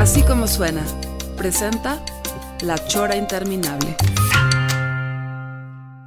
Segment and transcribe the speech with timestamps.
[0.00, 0.82] Así como suena,
[1.36, 2.02] presenta
[2.62, 3.94] La Chora Interminable.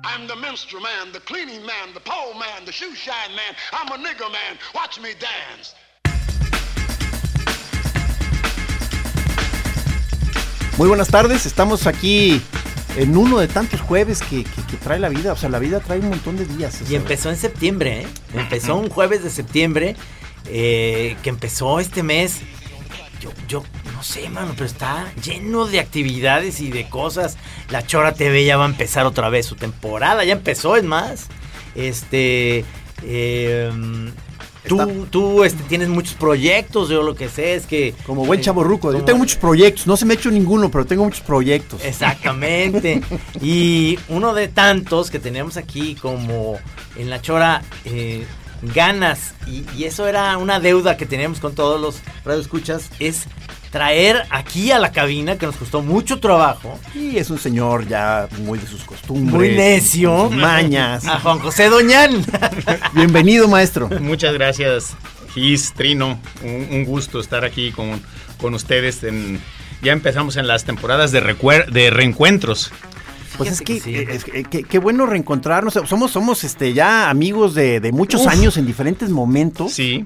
[0.03, 3.55] I'm the minstrel man, the cleaning man, the pole man, the shoe shine man.
[3.71, 4.57] I'm a nigger man.
[4.73, 5.75] Watch me dance.
[10.77, 12.41] Muy buenas tardes, estamos aquí
[12.97, 15.33] en uno de tantos jueves que, que- que trae la vida.
[15.33, 16.79] O sea, la vida trae un montón de días.
[16.89, 18.07] Y empezó en septiembre, ¿eh?
[18.33, 19.95] Empezó un jueves de septiembre,
[20.47, 22.41] eh, que empezó este mes.
[23.23, 27.37] Yo, yo no sé, mano, pero está lleno de actividades y de cosas.
[27.69, 31.27] La Chora TV ya va a empezar otra vez su temporada, ya empezó, es más.
[31.73, 32.65] Este.
[33.03, 33.71] eh,
[34.67, 37.93] tú, tú este, tienes muchos proyectos, yo lo que sé es que.
[38.05, 38.89] Como buen eh, chavo ruco.
[38.89, 39.87] Yo como- tengo muchos proyectos.
[39.87, 41.83] No se me ha hecho ninguno, pero tengo muchos proyectos.
[41.85, 43.01] Exactamente.
[43.41, 46.57] y uno de tantos que teníamos aquí como
[46.97, 48.25] en la chora eh,
[48.73, 53.23] ganas, y, y eso era una deuda que teníamos con todos los radioescuchas, es
[53.71, 58.27] traer aquí a la cabina, que nos costó mucho trabajo, Y es un señor ya
[58.39, 59.33] muy de sus costumbres.
[59.33, 60.29] Muy necio.
[60.29, 61.05] mañas.
[61.07, 62.23] a Juan José Doñán.
[62.93, 63.89] Bienvenido, maestro.
[63.99, 64.95] Muchas gracias,
[65.33, 66.19] Gis, Trino.
[66.43, 67.99] Un, un gusto estar aquí con,
[68.37, 69.03] con ustedes.
[69.03, 69.41] En,
[69.81, 72.71] ya empezamos en las temporadas de, recuer- de reencuentros.
[73.37, 73.95] Pues es que, sí.
[73.95, 75.73] eh, es que- que- qué bueno reencontrarnos.
[75.85, 78.27] Somos, somos este, ya amigos de, de muchos Uf.
[78.27, 79.73] años en diferentes momentos.
[79.73, 80.05] Sí,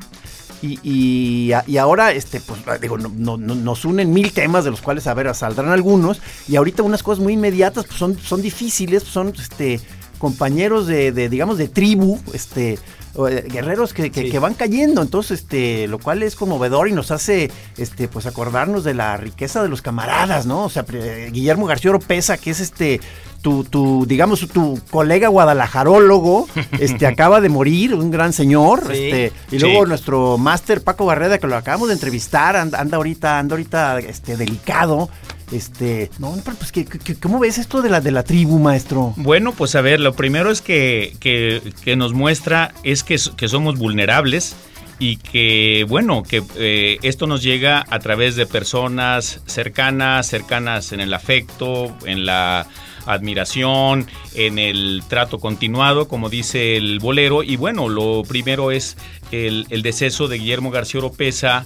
[0.59, 4.72] Y, y, y ahora, este, pues, digo, no- no- no- nos unen mil temas de
[4.72, 6.19] los cuales, a ver, saldrán algunos.
[6.47, 9.79] Y ahorita unas cosas muy inmediatas, pues son, son difíciles, pues, son, este,
[10.18, 12.79] compañeros de, de, digamos, de tribu, este, eh,
[13.25, 14.31] guerreros que, que- Sí.
[14.31, 15.01] que van cayendo.
[15.01, 19.61] Entonces, este, lo cual es conmovedor y nos hace, este, pues, acordarnos de la riqueza
[19.63, 20.66] de los camaradas, ¿no?
[20.66, 23.01] O sea, pre- Guillermo García Oropesa, que es este,
[23.41, 26.47] tu, tu, digamos, tu colega guadalajarólogo,
[26.79, 28.94] este, acaba de morir, un gran señor, Sí.
[29.09, 29.59] este, y Sí.
[29.59, 33.99] luego nuestro máster Paco Barreda, que lo acabamos de entrevistar, anda, anda ahorita, anda ahorita,
[33.99, 35.09] este, delicado,
[35.52, 36.85] este, no, pero pues, ¿qué,
[37.22, 39.13] ¿cómo ves esto de la, de la tribu, maestro?
[39.18, 43.78] bueno, pues a ver, lo primero es que, que- nos muestra es que, que somos
[43.78, 44.56] vulnerables
[45.00, 51.00] y que, bueno, que eh, esto nos llega a través de personas cercanas, cercanas en
[51.02, 52.68] el afecto, en la
[53.06, 57.41] admiración, en el trato continuado, como dice el bolero.
[57.44, 58.97] Y bueno, lo primero es
[59.31, 61.66] el, el deceso de Guillermo García Oropesa,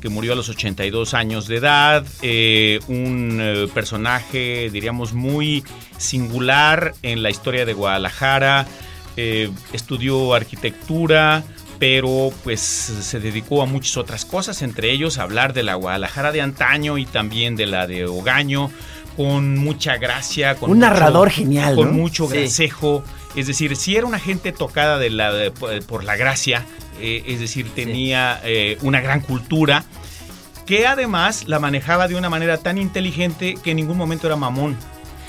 [0.00, 5.64] que murió a los 82 años de edad, eh, un eh, personaje, diríamos, muy
[5.96, 8.66] singular en la historia de Guadalajara,
[9.16, 11.42] eh, estudió arquitectura,
[11.78, 16.32] pero pues se dedicó a muchas otras cosas, entre ellos a hablar de la Guadalajara
[16.32, 18.70] de antaño y también de la de Ogaño,
[19.16, 21.92] con mucha gracia, con Un mucho- narrador genial, con ¿no?
[21.94, 22.34] mucho Sí.
[23.38, 26.64] Es decir, si era una gente tocada de la, de- por la gracia,
[27.00, 29.84] eh, es decir, tenía eh, una gran cultura,
[30.66, 34.76] que además la manejaba de una manera tan inteligente que en ningún momento era mamón.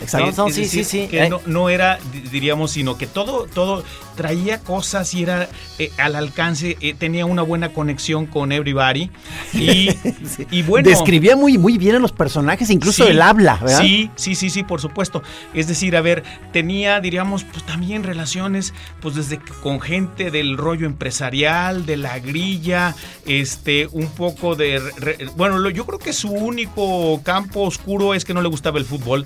[0.02, 0.46] Exacto.
[0.48, 1.08] No, sí, decir, sí, sí.
[1.08, 1.30] Que Eh.
[1.30, 3.84] no, no era, di- diríamos, sino que todo, todo
[4.16, 9.10] traía cosas y era eh, al alcance, eh, tenía una buena conexión con everybody.
[9.54, 9.90] Y,
[10.52, 10.90] y bueno.
[10.90, 13.82] Describía muy, muy bien a los personajes, incluso Sí, el habla, ¿verdad?
[13.82, 15.22] Sí, sí, sí, sí, por supuesto.
[15.54, 20.58] Es decir, a ver, tenía, diríamos, pues también relaciones, pues desde que- con gente del
[20.58, 22.96] rollo empresarial, de la grilla,
[23.26, 28.26] este, un poco de, re- bueno, lo- yo creo que su único campo oscuro es
[28.26, 29.26] que no le gustaba el fútbol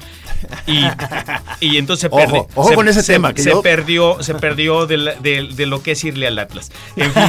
[0.68, 0.85] y,
[1.59, 4.85] y entonces Ojo, ojo se- con ese se- tema, que se yo- perdió, se perdió
[4.85, 6.72] de, la- de- de lo que es irle al Atlas.
[6.96, 7.24] En fin,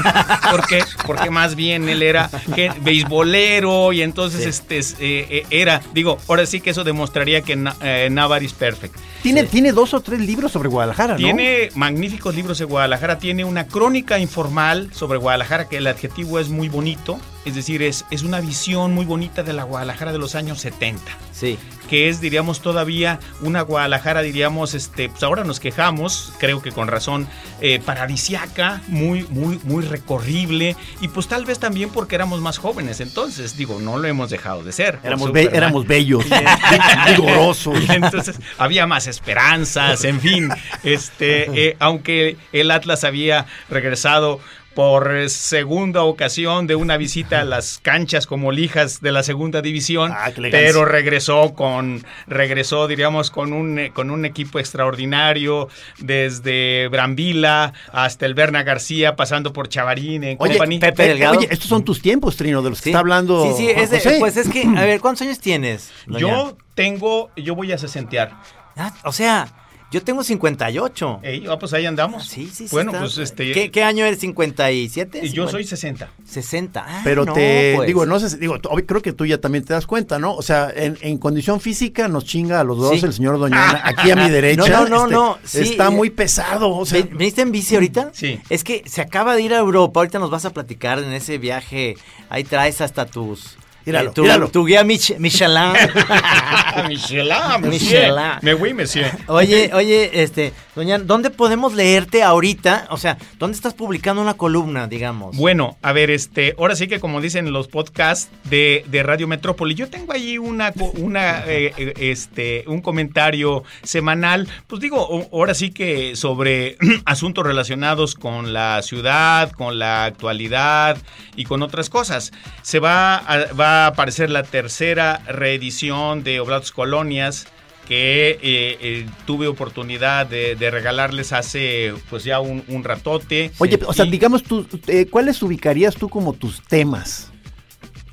[0.50, 0.83] ¿por qué?
[1.06, 4.49] Porque más bien él era que, beisbolero y entonces Sí.
[4.49, 8.43] este es, eh, eh, era, digo, ahora sí que eso demostraría que Na- eh, Navar
[8.43, 8.94] is perfect.
[9.23, 11.19] Tiene, tiene dos o tres libros sobre Guadalajara, ¿no?
[11.19, 16.49] Tiene magníficos libros de Guadalajara, tiene una crónica informal sobre Guadalajara, que el adjetivo es
[16.49, 20.35] muy bonito, es decir, es, es una visión muy bonita de la Guadalajara de los
[20.35, 21.58] años 70 Sí.
[21.88, 26.88] Que es, diríamos, todavía una Guadalajara, diríamos, este, pues ahora nos quejamos, creo que con
[26.88, 27.28] razón,
[27.60, 33.00] eh, paradisiaca, muy, muy, muy recorrible, y pues tal vez también porque éramos más jóvenes,
[33.00, 34.98] entonces, digo, no lo hemos dejado de ser.
[35.04, 35.62] Éramos, be- Superman.
[35.62, 36.25] éramos bellos,
[37.16, 37.78] vigorosos.
[37.88, 40.48] Entonces había más esperanzas, en fin.
[40.82, 44.40] Este, eh, aunque el Atlas había regresado
[44.75, 50.12] por segunda ocasión de una visita a las canchas como lijas de la segunda división,
[50.15, 55.69] Ah, pero regresó con regresó diríamos con un eh, con un equipo extraordinario
[55.99, 60.79] desde Brambila hasta el Berna García pasando por Chavarín en Oye, Company.
[60.79, 61.38] Pepe eh, Delgado.
[61.38, 62.91] oye, estos son tus tiempos, Trino, de los que Sí.
[62.91, 63.44] está hablando.
[63.44, 64.17] Sí, sí, es de- José.
[64.19, 65.91] pues es que, a ver, ¿cuántos años tienes?
[66.06, 66.20] doña?
[66.20, 68.32] Yo tengo yo voy a sesentear.
[68.77, 69.47] Ah, o sea,
[69.90, 71.20] yo tengo 58.
[71.22, 72.26] Ey, ah, pues ahí andamos.
[72.26, 72.69] Sí, sí, sí.
[72.72, 74.20] Bueno, está- pues este ¿Qué, qué año eres?
[74.22, 75.19] ¿57?
[75.22, 75.50] y yo 50.
[75.52, 76.10] soy 60.
[76.25, 76.84] 60.
[76.86, 77.86] Ah, Pero no, te pues.
[77.86, 80.34] digo, no sé, si- digo, creo que tú ya también te das cuenta, ¿no?
[80.34, 83.06] O sea, en, en condición física nos chinga a los dos Sí.
[83.06, 84.69] el señor Doñana, aquí a mi derecha.
[84.69, 87.52] No, no, no, este, no, sí, está eh, muy pesado, o sea, ¿Ven- ¿Viniste en
[87.52, 88.10] bici ahorita?
[88.12, 88.40] Sí.
[88.50, 90.00] Es que se acaba de ir a Europa.
[90.00, 91.96] Ahorita nos vas a platicar en ese viaje.
[92.31, 93.56] Ahí traes hasta tus.
[93.86, 94.48] Míralo, eh, tu, míralo.
[94.48, 95.72] tu guía Mich- Michelin.
[96.88, 98.38] Michelin, Michelin.
[98.42, 99.10] Me voy, monsieur.
[99.26, 102.86] Oye, oye, este, doña, ¿dónde podemos leerte ahorita?
[102.90, 105.36] O sea, ¿dónde estás publicando una columna, digamos?
[105.36, 109.75] Bueno, a ver, este, ahora sí que como dicen los podcasts de, de Radio Metrópoli,
[109.75, 115.70] yo tengo ahí una, una eh, eh, este, un comentario semanal, pues digo, ahora sí
[115.70, 120.96] que sobre asuntos relacionados con la ciudad, con la actualidad
[121.36, 122.32] y con otras cosas.
[122.62, 127.47] Se va a, va a aparecer la tercera reedición de Oblatos Colonias
[127.88, 133.50] que eh, eh, tuve oportunidad de, de regalarles hace pues ya un, un ratote.
[133.59, 137.31] oye, o sea, Y- digamos tú, eh, ¿cuáles ubicarías tú como tus temas?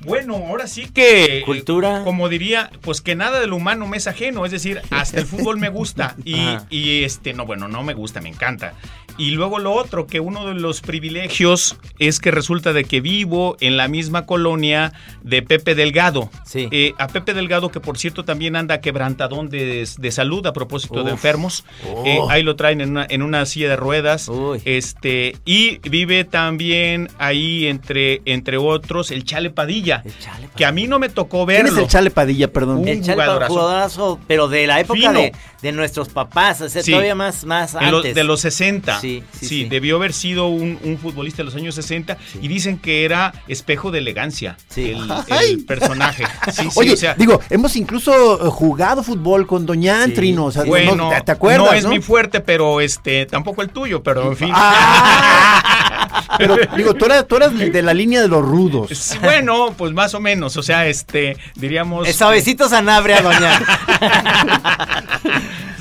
[0.04, 1.38] Bueno, ahora sí que.
[1.38, 2.02] eh, Cultura.
[2.04, 4.44] Como diría, pues que nada de lo humano me es ajeno.
[4.44, 6.16] Es decir, hasta el fútbol me gusta.
[6.70, 8.74] Y, este, no, bueno, no me gusta, me encanta.
[9.18, 13.56] Y luego lo otro, que uno de los privilegios es que resulta de que vivo
[13.60, 16.30] en la misma colonia de Pepe Delgado.
[16.46, 16.68] Sí.
[16.70, 21.04] Eh, a Pepe Delgado, que por cierto también anda quebrantadón de, de salud a propósito
[21.04, 21.64] de enfermos.
[21.86, 22.04] Oh.
[22.06, 24.28] Eh, ahí lo traen en una, en una silla de ruedas.
[24.28, 24.62] Uy.
[24.64, 29.91] Este, y vive también ahí, entre, entre otros, el Chale Padilla.
[30.04, 31.72] El Chale Que a mí no me tocó ¿Quién verlo.
[31.78, 32.78] es el Chale Padilla, perdón?
[32.78, 33.52] Un El Chale jugadorazo.
[33.52, 36.90] jugadorazo, pero de la época de, de nuestros papás, o sea, Sí.
[36.92, 38.14] todavía más, más antes.
[38.14, 39.00] de los 60.
[39.00, 39.64] Sí, sí, Sí, sí.
[39.68, 42.38] debió haber sido un, un futbolista de los años 60 Sí.
[42.42, 44.90] y dicen que era espejo de elegancia Sí.
[44.90, 45.10] el,
[45.40, 46.24] el personaje.
[46.52, 50.12] Sí, sí, Oye, o sea, digo, hemos incluso eh, jugado fútbol con Doña Sí.
[50.12, 51.66] Trino, o sea, bueno, no, ¿te, acuerdas?
[51.70, 51.90] no es no?
[51.90, 54.50] mi fuerte, pero este tampoco el tuyo, pero en fin.
[54.52, 59.16] Ah, pero digo, tú eras, tú eras de la línea de los rudos.
[59.22, 62.06] Bueno, pues más o menos, o sea, este, diríamos...
[62.06, 63.60] El suavecito Sanabria, doña.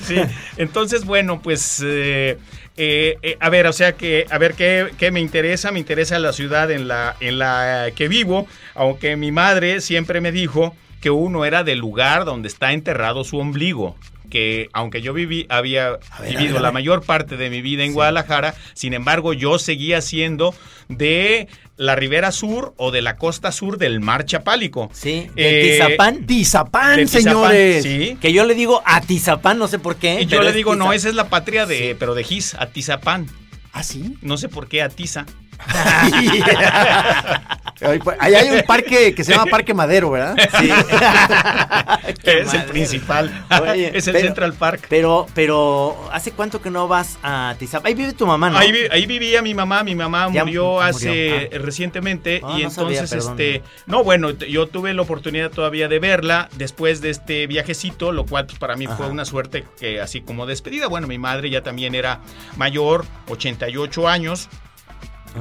[0.03, 0.15] Sí,
[0.57, 2.39] entonces, bueno, pues, eh,
[2.75, 5.71] eh, eh, a ver, o sea que, a ver, ¿qué, qué me interesa?
[5.71, 10.31] Me interesa la ciudad en la, en la que vivo, aunque mi madre siempre me
[10.31, 13.95] dijo que uno era del lugar donde está enterrado su ombligo
[14.31, 17.83] que aunque yo viví, había ver, a vivido a la mayor parte de mi vida
[17.83, 20.56] en Guadalajara, sin embargo yo seguía siendo
[20.89, 21.48] de
[21.78, 24.89] la ribera sur o de la costa sur del mar Chapálico.
[24.94, 26.25] Sí, de Eh, Tizapán.
[26.25, 27.83] Tizapán, de Tizapán, señores.
[27.83, 28.18] Sí.
[28.22, 30.22] Que yo le digo a Tizapán, no sé por qué.
[30.22, 33.27] Y yo le digo, no, Tiza- esa es la patria de, pero de Gis, Atizapán.
[33.74, 34.16] ¿Ah, sí?
[34.22, 35.22] No sé por qué Atiza.
[35.22, 35.50] Ahí pues,
[38.19, 40.36] ahí hay un parque que se llama Parque Madero, ¿verdad?
[40.60, 40.69] Sí.
[42.24, 43.46] Es el principal.
[43.62, 44.86] Oye, es el pero- Central Park.
[44.90, 47.88] Pero, pero, ¿hace cuánto que no vas a Tizapán?
[47.88, 48.58] Ahí vive tu mamá, ¿no?
[48.58, 50.81] Ahí, vi- ahí vivía mi mamá, mi mamá murió murió.
[50.81, 51.58] hace Ah.
[51.60, 57.01] recientemente y no entonces este no bueno, yo tuve la oportunidad todavía de verla después
[57.01, 60.88] de este viajecito, lo cual pues, para mí fue una suerte que así como despedida,
[60.88, 62.20] bueno, mi madre ya también era
[62.58, 64.50] mayor, 88 años,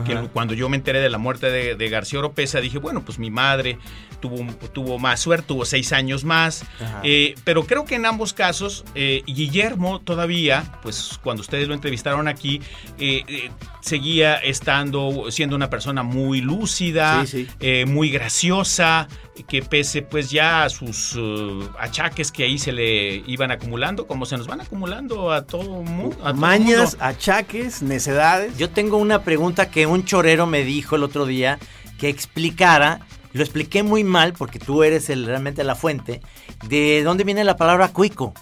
[0.07, 3.19] que cuando yo me enteré de la muerte de, de García Oropesa, dije, bueno, pues
[3.19, 3.79] mi madre
[4.21, 6.65] tuvo, tuvo más suerte, tuvo seis años más.
[7.03, 12.29] Eh, pero creo que en ambos casos, eh, Guillermo todavía, pues cuando ustedes lo entrevistaron
[12.29, 12.61] aquí,
[12.99, 17.85] eh, seguía estando, siendo una persona muy lúcida, Sí, sí.
[17.87, 19.09] muy graciosa,
[19.43, 24.27] que pese pues ya a sus eh, achaques que ahí se le iban acumulando, como
[24.27, 26.17] se nos van acumulando a todo mundo.
[26.23, 27.05] a todo Mañas, mundo.
[27.05, 28.57] achaques, necedades.
[28.59, 31.59] Yo tengo una pregunta que un chorero me dijo el otro día
[31.99, 33.01] que explicara,
[33.33, 36.21] lo expliqué muy mal porque tú eres el, realmente la fuente,
[36.69, 38.33] de dónde viene la palabra cuico.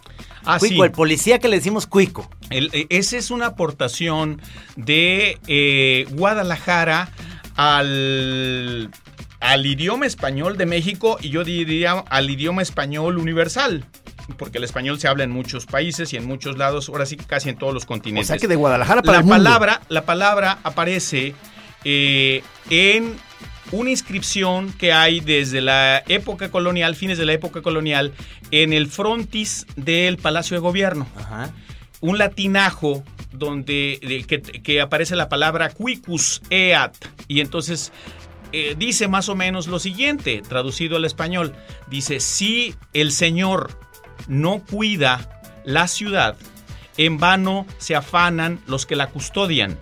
[0.44, 0.80] Ah, cuico, sí.
[0.82, 2.30] el policía que le decimos cuico.
[2.50, 4.40] El- eh, esa es una aportación
[4.76, 7.10] de eh, Guadalajara
[7.56, 8.90] al,
[9.40, 13.84] al idioma español de México y yo diría al idioma español universal.
[14.36, 17.24] Porque el español se habla en muchos países y en muchos lados, ahora sí que
[17.24, 18.26] casi en todos los O continentes.
[18.26, 19.42] sea que de Guadalajara para la el mundo.
[19.44, 21.34] palabra, la palabra aparece
[21.84, 23.14] eh, en
[23.72, 28.12] una inscripción que hay desde la época colonial, fines de la época colonial,
[28.50, 31.06] en el frontis del Palacio de Gobierno.
[31.16, 31.50] Ajá.
[32.00, 33.02] un latinajo
[33.32, 36.94] donde de- que, que aparece la palabra quicus eat
[37.28, 37.92] y entonces
[38.52, 41.54] eh, dice más o menos lo siguiente, traducido al español,
[41.88, 43.78] dice, si el Señor
[44.26, 46.36] no cuida la ciudad,
[46.96, 49.78] en vano se afanan los que la custodian.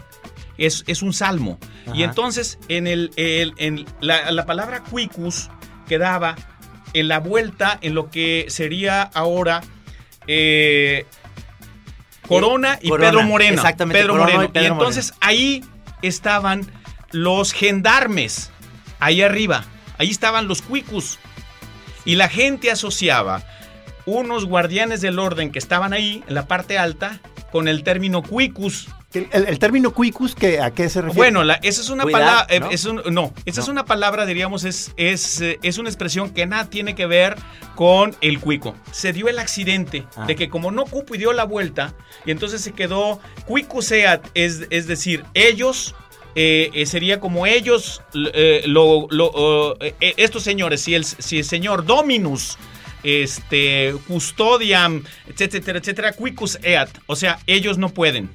[0.58, 1.58] Es, es un salmo.
[1.94, 5.48] Y entonces en, el, el- en la, la palabra quicus
[5.86, 6.34] quedaba
[6.94, 9.62] en la vuelta en lo que sería ahora
[10.26, 11.06] eh,
[12.26, 13.54] Corona y Corona, Pedro Moreno.
[13.54, 14.50] exactamente, Pedro y Moreno.
[14.54, 15.64] Y, entonces ahí
[16.02, 16.66] estaban
[17.12, 18.50] los gendarmes,
[19.00, 19.64] ahí arriba.
[19.98, 21.18] Ahí estaban los cuicus.
[22.04, 23.42] Y la gente asociaba
[24.04, 28.88] unos guardianes del orden que estaban ahí, en la parte alta, con el término cuicus.
[29.12, 31.16] El, el- el término cuicus, que, ¿a qué se refiere?
[31.16, 32.46] Bueno, la- esa es una palabra.
[32.60, 32.70] ¿no?
[32.70, 36.44] es un- no, esa es una palabra, diríamos, es, es, eh, es una expresión que
[36.46, 37.36] nada tiene que ver
[37.74, 38.76] con el cuico.
[38.92, 40.26] Se dio el accidente Ah.
[40.26, 41.94] de que como no cupo y dio la vuelta,
[42.26, 45.94] y entonces se quedó cuicuseat, es, es decir, ellos.
[46.38, 48.02] Eh, eh, sería como ellos,
[48.34, 48.62] eh,
[50.18, 52.58] estos señores, si el, si el señor Dominus,
[53.02, 58.28] este, custodiam, etcétera, etcétera, quicus eat, o sea, ellos no pueden.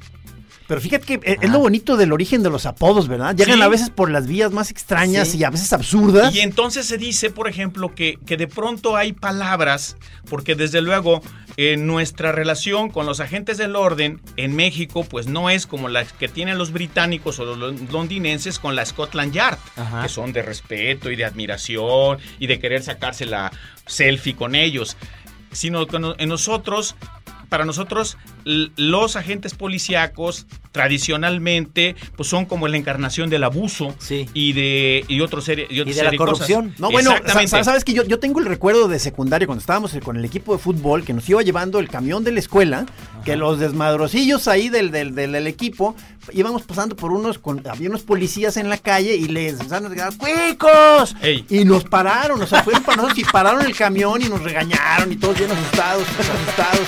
[0.72, 3.36] Pero fíjate que eh, es lo bonito del origen de los apodos, ¿verdad?
[3.36, 3.62] Llegan Sí.
[3.62, 5.40] a veces por las vías más extrañas Sí.
[5.40, 6.34] y a veces absurdas.
[6.34, 9.98] Y entonces se dice, por ejemplo, que, que de pronto hay palabras,
[10.30, 11.22] porque desde luego
[11.58, 16.06] en nuestra relación con los agentes del orden en México, pues no es como la
[16.06, 20.04] que tienen los británicos o los londinenses con la Scotland Yard, Ajá.
[20.04, 23.52] que son de respeto y de admiración y de querer sacarse la
[23.88, 24.96] selfie con ellos,
[25.52, 26.96] sino que en nosotros
[27.52, 34.30] para nosotros los agentes policíacos tradicionalmente pues son como la encarnación del abuso Sí.
[34.34, 36.34] y de y otro serie y, otra de la serie de cosas.
[36.48, 36.74] corrupción.
[36.78, 37.14] No, bueno,
[37.48, 40.60] sabes que yo, yo tengo el recuerdo de secundaria cuando estábamos con el equipo de
[40.60, 42.86] fútbol que nos iba llevando el camión de la escuela,
[43.26, 45.96] que los desmadrocillos ahí del, del, del- del equipo
[46.34, 49.90] íbamos pasando por unos, con, había unos policías en la calle y les empezaron a
[49.90, 51.16] gritar, ¡Cuicos!
[51.22, 51.46] Ey.
[51.50, 55.12] Y nos pararon, o sea, fueron para nosotros y pararon el camión y nos regañaron
[55.12, 56.88] y todos bien asustados, asustados.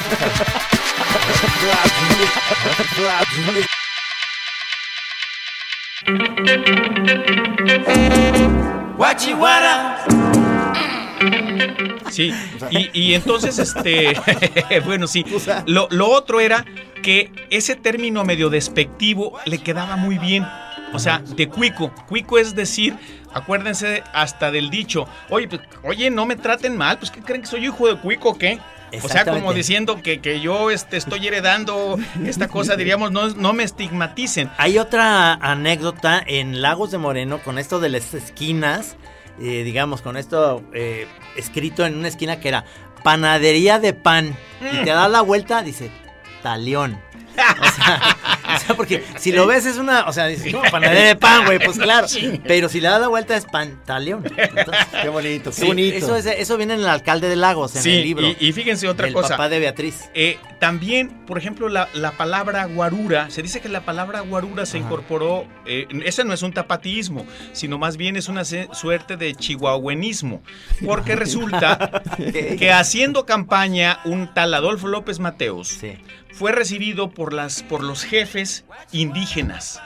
[12.11, 12.33] Sí,
[12.69, 14.13] y, y entonces, este,
[14.85, 15.25] bueno, sí.
[15.35, 15.63] O sea.
[15.67, 16.65] Lo, lo otro era
[17.01, 20.45] que ese término medio despectivo le quedaba muy bien.
[20.93, 21.91] O sea, de cuico.
[22.07, 22.95] Cuico es decir,
[23.33, 27.47] acuérdense hasta del dicho, oye, pues, oye, no me traten mal, pues ¿qué creen que
[27.47, 28.59] soy hijo de cuico o qué?
[29.01, 33.51] O sea, como diciendo que, que yo este, estoy heredando esta cosa, diríamos, no, no
[33.53, 34.51] me estigmaticen.
[34.57, 38.95] Hay otra anécdota en Lagos de Moreno con esto de las esquinas,
[39.39, 42.65] eh, digamos, con esto eh, escrito en una esquina que era
[43.03, 44.35] panadería de pan.
[44.61, 45.91] Y te da la vuelta, dice
[46.41, 46.99] talión.
[47.61, 48.15] O sea,
[48.47, 51.45] o sea, porque si lo ves es una, o sea, dices, "¿Cómo panadería de pan,
[51.45, 52.07] güey, pues claro.
[52.45, 54.23] Pero si le da la vuelta es pantaleón.
[54.37, 55.97] Entonces, Qué bonito, qué sí, bonito.
[55.97, 58.27] Eso, es- eso viene en el alcalde de Lagos, en Sí, el libro.
[58.27, 59.29] y, y fíjense otra del cosa.
[59.29, 60.09] papá de Beatriz.
[60.13, 64.77] Eh, también, por ejemplo, la, la palabra guarura, se dice que la palabra guarura se
[64.77, 64.85] Ajá.
[64.87, 70.41] incorporó, eh, ese no es un tapatismo, sino más bien es una suerte de chihuahuenismo,
[70.85, 75.93] porque resulta que haciendo campaña un tal Adolfo López Mateos Sí.
[76.31, 78.32] fue recibido por, las, por los jefes
[78.91, 79.81] indígenas,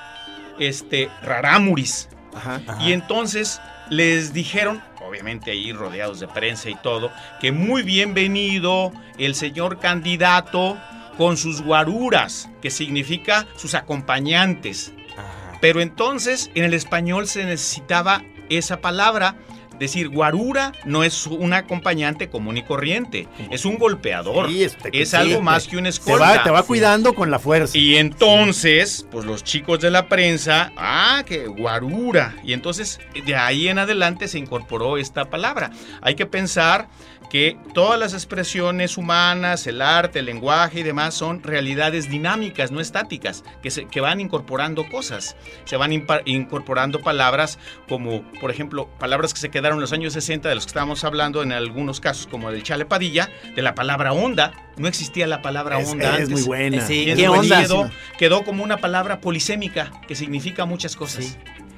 [0.60, 2.62] este, rarámuris, Ajá.
[2.68, 2.84] Ajá.
[2.84, 9.36] y entonces les dijeron, obviamente ahí rodeados de prensa y todo, que muy bienvenido el
[9.36, 10.78] señor candidato
[11.18, 14.94] con sus guaruras, que significa sus acompañantes.
[15.14, 15.58] Ajá.
[15.62, 19.36] Pero entonces en el español se necesitaba esa palabra.
[19.80, 25.14] Decir, guarura no es un acompañante común y corriente, es un golpeador, Sí, este, es
[25.14, 26.38] algo más que un Te escolta.
[26.38, 27.78] va, te va cuidando con la fuerza.
[27.78, 32.36] Y entonces, pues los chicos de la prensa, ah, que guarura.
[32.44, 35.72] Y entonces, de ahí en adelante se incorporó esta palabra.
[36.02, 36.88] Hay que pensar
[37.30, 42.80] que todas las expresiones humanas, el arte, el lenguaje y demás son realidades dinámicas, no
[42.80, 45.36] estáticas, que, se, que van incorporando cosas.
[45.66, 45.92] Se van
[46.26, 50.66] incorporando palabras como, por ejemplo, palabras que se quedaron en los años 60, de los
[50.66, 54.54] que estábamos hablando en algunos casos, como el chale padilla, de la palabra onda.
[54.78, 56.30] No existía la palabra Es, onda es antes.
[56.30, 56.86] muy buena.
[56.86, 57.62] Sí, ¿qué onda?
[57.62, 61.26] Quedó, quedó como una palabra polisémica que significa muchas cosas.
[61.26, 61.36] Sí.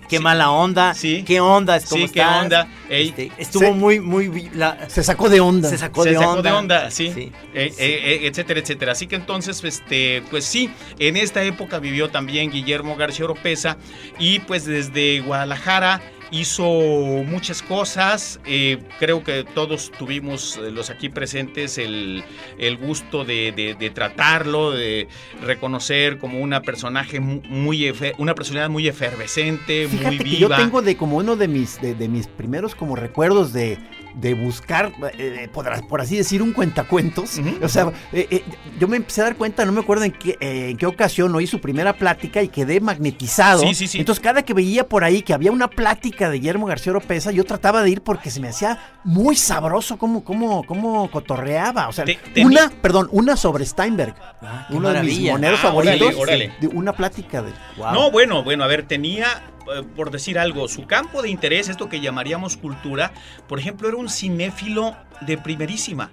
[0.10, 0.24] Qué Sí.
[0.24, 0.94] mala onda.
[0.96, 1.24] Sí.
[1.26, 2.68] Qué onda es Sí, qué onda.
[2.90, 4.50] Ey, Este, estuvo Se- muy, muy.
[4.54, 5.70] la- Se sacó de onda.
[5.70, 6.42] se sacó, se de, sacó onda.
[6.50, 7.32] de onda, sí, Sí.
[7.54, 7.82] Eh, Sí.
[7.84, 8.92] eh, eh, etcétera, etcétera.
[8.94, 13.78] Así que entonces, este, pues sí, en esta época vivió también Guillermo García Oropesa
[14.18, 16.64] y pues desde Guadalajara hizo
[17.26, 18.40] muchas cosas.
[18.46, 22.24] eh, creo que todos tuvimos, eh, los aquí presentes, el,
[22.58, 25.08] el gusto de, de- de tratarlo, de
[25.42, 30.38] reconocer como una personaje mu- muy, una personalidad muy efervescente, muy Fíjate que viva.
[30.40, 33.78] yo tengo de como uno de mis, de, de mis primeros como recuerdos de,
[34.16, 37.40] de buscar, eh, por, por así decir, un cuentacuentos.
[37.62, 38.44] O sea, eh, eh,
[38.80, 41.34] yo me empecé a dar cuenta, no me acuerdo en qué, eh, en qué ocasión
[41.36, 43.62] oí su primera plática y quedé magnetizado.
[43.62, 44.00] Sí, sí, sí.
[44.00, 47.44] Entonces, cada que veía por ahí que había una plática de Guillermo García Oropesa, yo
[47.46, 51.88] trataba de ir porque se me hacía muy sabroso cómo, cómo, cómo cotorreaba.
[51.88, 54.16] O sea, Te- una, perdón, una sobre Steinberg.
[54.42, 56.02] Ah, uno de mis moneros Ah, favoritos.
[56.16, 56.54] órale, órale.
[56.60, 57.52] De una plática de.
[57.78, 57.94] Wow.
[57.94, 59.26] No, bueno, bueno, a ver, tenía,
[59.96, 63.14] por decir algo, su campo de interés, esto que llamaríamos cultura,
[63.48, 66.12] por ejemplo, era un cinéfilo de primerísima.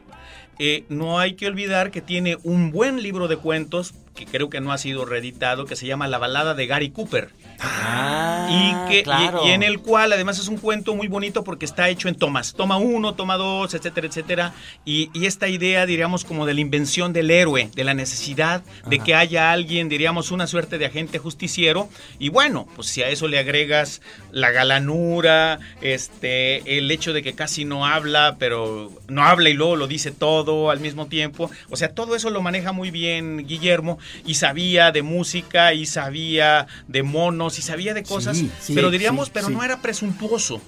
[0.59, 4.61] Eh, no hay que olvidar que tiene un buen libro de cuentos, que creo que
[4.61, 7.31] no ha sido reeditado, que se llama La balada de Gary Cooper.
[7.61, 9.47] Ah, y, que, claro.
[9.47, 12.55] y en el cual además es un cuento muy bonito porque está hecho en tomas.
[12.55, 14.55] Toma uno, toma dos, etcétera, etcétera.
[14.85, 18.99] Y, y esta idea, diríamos, como de la invención del héroe, de la necesidad de
[18.99, 21.89] que haya alguien, diríamos, una suerte de agente justiciero.
[22.19, 27.35] Y bueno, pues si a eso le agregas la galanura, este, el hecho de que
[27.35, 31.51] casi no habla, pero no habla y luego lo dice todo al mismo tiempo.
[31.71, 36.67] O sea, todo eso lo maneja muy bien Guillermo y sabía de música y sabía
[36.89, 37.03] de
[37.47, 40.61] monos y sabía de cosas, Sí, sí, pero diríamos, sí, pero no era presuntuoso.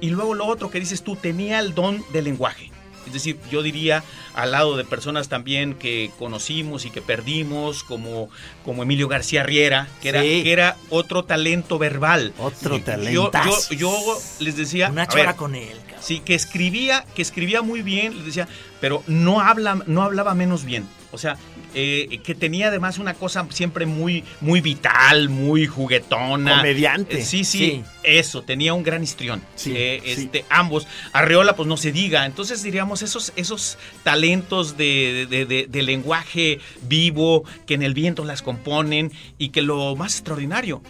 [0.00, 2.70] Y luego lo otro que dices tú, tenía el don del lenguaje.
[3.06, 4.02] Es decir, yo diría
[4.34, 8.28] al lado de personas también que conocimos y que perdimos, como,
[8.64, 12.34] como Emilio García Riera, que, era, que era otro talento verbal.
[12.38, 13.30] Otro Y- yo-.
[13.32, 15.76] Yo, yo les decía, Una chora ver, con él.
[15.86, 16.02] cabrón.
[16.02, 18.48] Sí, que escribía, que escribía muy bien, les decía,
[18.80, 20.84] pero no habla, no hablaba menos bien.
[21.12, 21.36] O sea,
[21.74, 26.56] eh, que tenía además una cosa siempre muy, muy vital, muy juguetona.
[26.58, 27.20] Comediante.
[27.20, 27.84] Eh, sí, sí, Sí.
[28.02, 29.40] eso, tenía un gran histrión.
[29.54, 30.10] Sí, Eh, sí.
[30.24, 30.86] este, ambos.
[31.12, 32.26] Arreola, pues no se diga.
[32.26, 38.24] Entonces diríamos esos, esos talentos de, de- de- de lenguaje vivo que en el viento
[38.24, 40.82] las componen y que lo más extraordinario,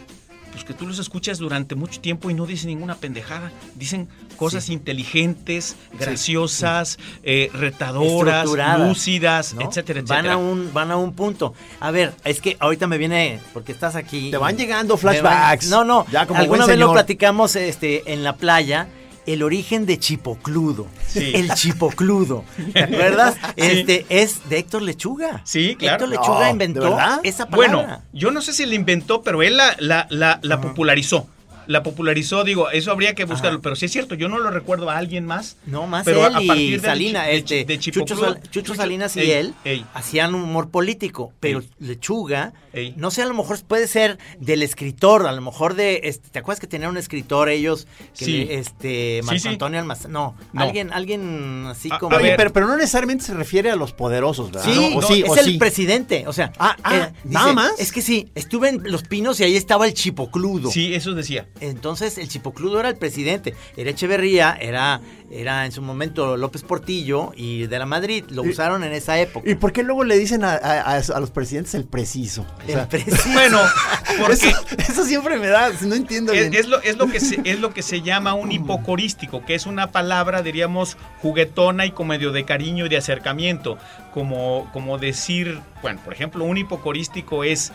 [0.57, 3.53] pues que tú los escuchas durante mucho tiempo y no dicen ninguna pendejada.
[3.75, 4.09] Dicen
[4.39, 9.61] cosas inteligentes, graciosas, eh, retadoras, lúcidas, ¿no?
[9.69, 10.33] etcétera, Van etcétera.
[10.33, 11.53] a un, van a un punto.
[11.79, 14.31] A ver, es que ahorita me viene, porque estás aquí.
[14.31, 15.69] Te van llegando van- flashbacks.
[15.69, 16.07] No, no.
[16.11, 18.89] Ya como Alguna buen vez lo platicamos este, en la playa.
[19.27, 20.87] El origen de Chipocludo.
[21.07, 21.33] Sí.
[21.35, 22.45] El Chipocludo.
[22.73, 23.37] ¿Te acuerdas?
[23.57, 25.43] Este es de Héctor Lechuga.
[25.45, 26.05] Sí, claro.
[26.05, 27.77] Héctor Lechuga No, ¿de inventó esa palabra.
[27.77, 31.29] Bueno, yo no sé si la inventó, pero él la, la, la, la popularizó.
[31.67, 33.63] La popularizó, digo, eso habría que buscarlo, Ajá.
[33.63, 35.57] pero sí es cierto, yo no lo recuerdo a alguien más.
[35.67, 38.17] No, más Pero él a partir y de este, chi- de Chucho.
[38.17, 39.85] Sal- Chucho Chucho- Salinas y ey, él ey.
[39.95, 41.69] hacían humor político, pero Ey.
[41.81, 42.95] Lechuga, Ey.
[42.97, 46.39] no sé, a lo mejor puede ser del escritor, a lo mejor de, este, ¿te
[46.39, 47.87] acuerdas que tenían un escritor ellos?
[48.17, 48.33] Que Sí.
[48.45, 49.49] le- este, Marco sí.
[49.49, 50.61] Antonio Almazán, no, No.
[50.63, 52.15] alguien, alguien así A- como...
[52.15, 52.37] a Oye, ver.
[52.37, 54.71] pero, pero no necesariamente se refiere a los poderosos, ¿verdad?
[54.73, 55.59] Sí, ¿O no, sí, es o el sí?
[55.59, 57.73] presidente, o sea, Ah, ah, eh, ¿nada más?
[57.79, 60.71] Es que sí, estuve en Los Pinos y ahí estaba el Chipocludo.
[60.71, 61.47] Sí, eso decía.
[61.61, 67.33] Entonces el Chipocludo era el presidente, era Echeverría, era, era en su momento López Portillo
[67.37, 69.49] y de la Madrid, lo Y- usaron en esa época.
[69.51, 72.45] ¿Y por qué luego le dicen a, a- a- a los presidentes el preciso?
[72.63, 73.17] O sea, El preciso.
[73.33, 73.59] Bueno,
[74.21, 76.55] porque eso, eso siempre me da, no entiendo es, bien.
[76.55, 79.67] es lo, es, lo que se, es lo que se llama un hipocorístico, que es
[79.67, 83.79] una palabra, diríamos, juguetona y como medio de cariño y de acercamiento.
[84.13, 87.73] Como, como decir, bueno, por ejemplo, un hipocorístico es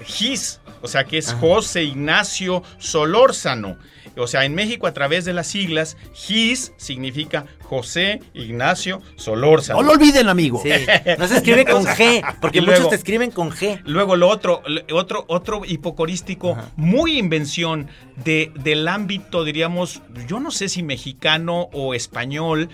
[0.00, 1.38] his, o sea, que es Ajá.
[1.38, 3.78] José Ignacio Solórzano.
[4.18, 5.96] O sea, en México a través de las siglas,
[6.28, 9.80] his significa José Ignacio Solórzano.
[9.80, 10.60] No lo olviden, amigo.
[10.62, 10.70] Sí,
[11.18, 13.80] no se escribe con G, porque muchos te escriben con G.
[13.84, 16.70] Luego lo otro, otro, otro hipocorístico, Ajá.
[16.76, 22.70] muy invención de, del ámbito, diríamos, yo no sé si mexicano o español,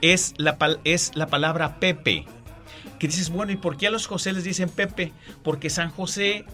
[0.00, 2.24] es la, es la palabra Pepe.
[2.98, 5.12] Que dices, bueno, ¿y por qué a los José les dicen Pepe?
[5.42, 6.46] Porque San José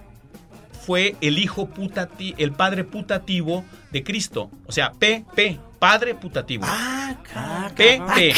[0.86, 4.50] fue el hijo putati, el padre putativo de Cristo.
[4.66, 6.64] O sea, Pepe, padre putativo.
[6.66, 6.98] Ah,
[7.34, 8.34] Ah, Pepe.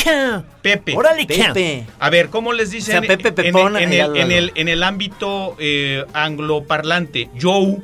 [0.63, 0.95] Pepe.
[0.97, 1.27] Órale.
[1.27, 1.87] Pepe.
[1.99, 4.01] A ver, ¿cómo les dicen O sea, Pepe en- el, algo, en, el,
[4.45, 4.53] algo.
[4.57, 7.31] en el ámbito eh, angloparlante?
[7.41, 7.79] Joe,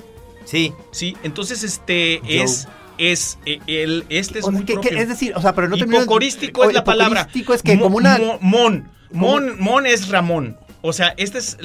[0.45, 1.17] Sí, ¿sí?
[1.23, 2.43] Entonces, este Joe.
[2.43, 2.69] es,
[2.99, 4.99] es eh, el, este es O sea, muy que- que- propio.
[4.99, 7.21] es decir, o sea, pero no termino- Hipocorístico es la palabra.
[7.21, 8.19] hipocorístico es que Mo- como una...
[8.19, 8.89] mo- mon.
[9.13, 10.57] Mon, mon es Ramón.
[10.83, 11.59] O sea, este es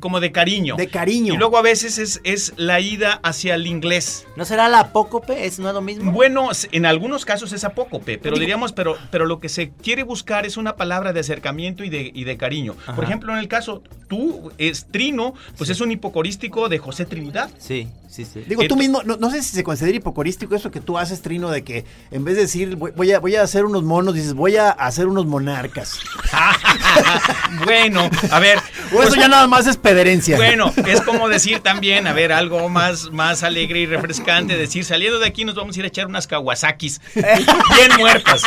[0.00, 0.76] como de cariño.
[0.76, 1.34] De cariño.
[1.34, 4.26] Y luego a veces es, es la ida hacia el inglés.
[4.36, 5.46] ¿No será la apócope?
[5.46, 6.12] ¿Es no es lo mismo?
[6.12, 10.46] Bueno, en algunos casos es apócope, pero diríamos, pero, pero lo que se quiere buscar
[10.46, 12.74] es una palabra de acercamiento y de, y de cariño.
[12.94, 17.50] Por ejemplo, en el caso, tú, es Trino, pues es un hipocorístico de José Trinidad.
[17.58, 18.44] Sí, sí, sí.
[18.46, 21.50] Digo, tú mismo, no, no sé si se considera hipocorístico eso que tú haces, Trino,
[21.50, 24.34] de que en vez de decir voy, voy a, voy a hacer unos monos, dices
[24.34, 25.98] voy a hacer unos monarcas.
[27.64, 28.57] bueno, a ver.
[28.90, 30.36] O eso ya nada más es pederencia.
[30.36, 35.18] Bueno, es como decir también, a ver, algo más, más alegre y refrescante, decir, saliendo
[35.18, 38.42] de aquí nos vamos a ir a echar unas Kawasakis bien muertas.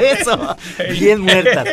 [0.00, 0.56] Eso,
[0.92, 1.66] bien muertas.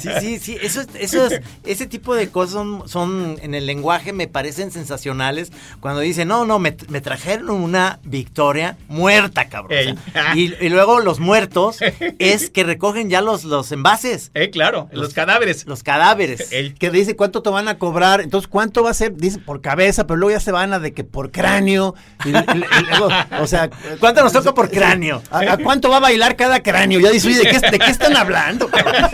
[0.00, 3.66] Sí, sí, sí, eso, es- eso es- ese tipo de cosas son, son, en el
[3.66, 9.78] lenguaje me parecen sensacionales cuando dicen, no, no, me, me trajeron una victoria muerta, cabrón.
[9.78, 9.92] Ey.
[9.92, 11.78] O sea, y, y luego los muertos
[12.18, 15.66] es que recogen ya los, los envases, Eh, claro, los, cadáveres.
[15.66, 16.52] los cadáveres.
[16.52, 16.72] Ey.
[16.72, 20.06] Que dice cuánto te van a cobrar, entonces cuánto va a ser, dice por cabeza,
[20.06, 21.94] pero luego ya se van a de que por cráneo.
[22.24, 23.08] y- y- y luego,
[23.40, 25.22] o sea, ¿Cuánto nos toca por cráneo?
[25.30, 27.00] ¿A, a cuánto va a bailar cada cráneo?
[27.00, 28.68] Ya dice, oye, ¿de qué, de qué están hablando?
[28.68, 29.10] cabrón?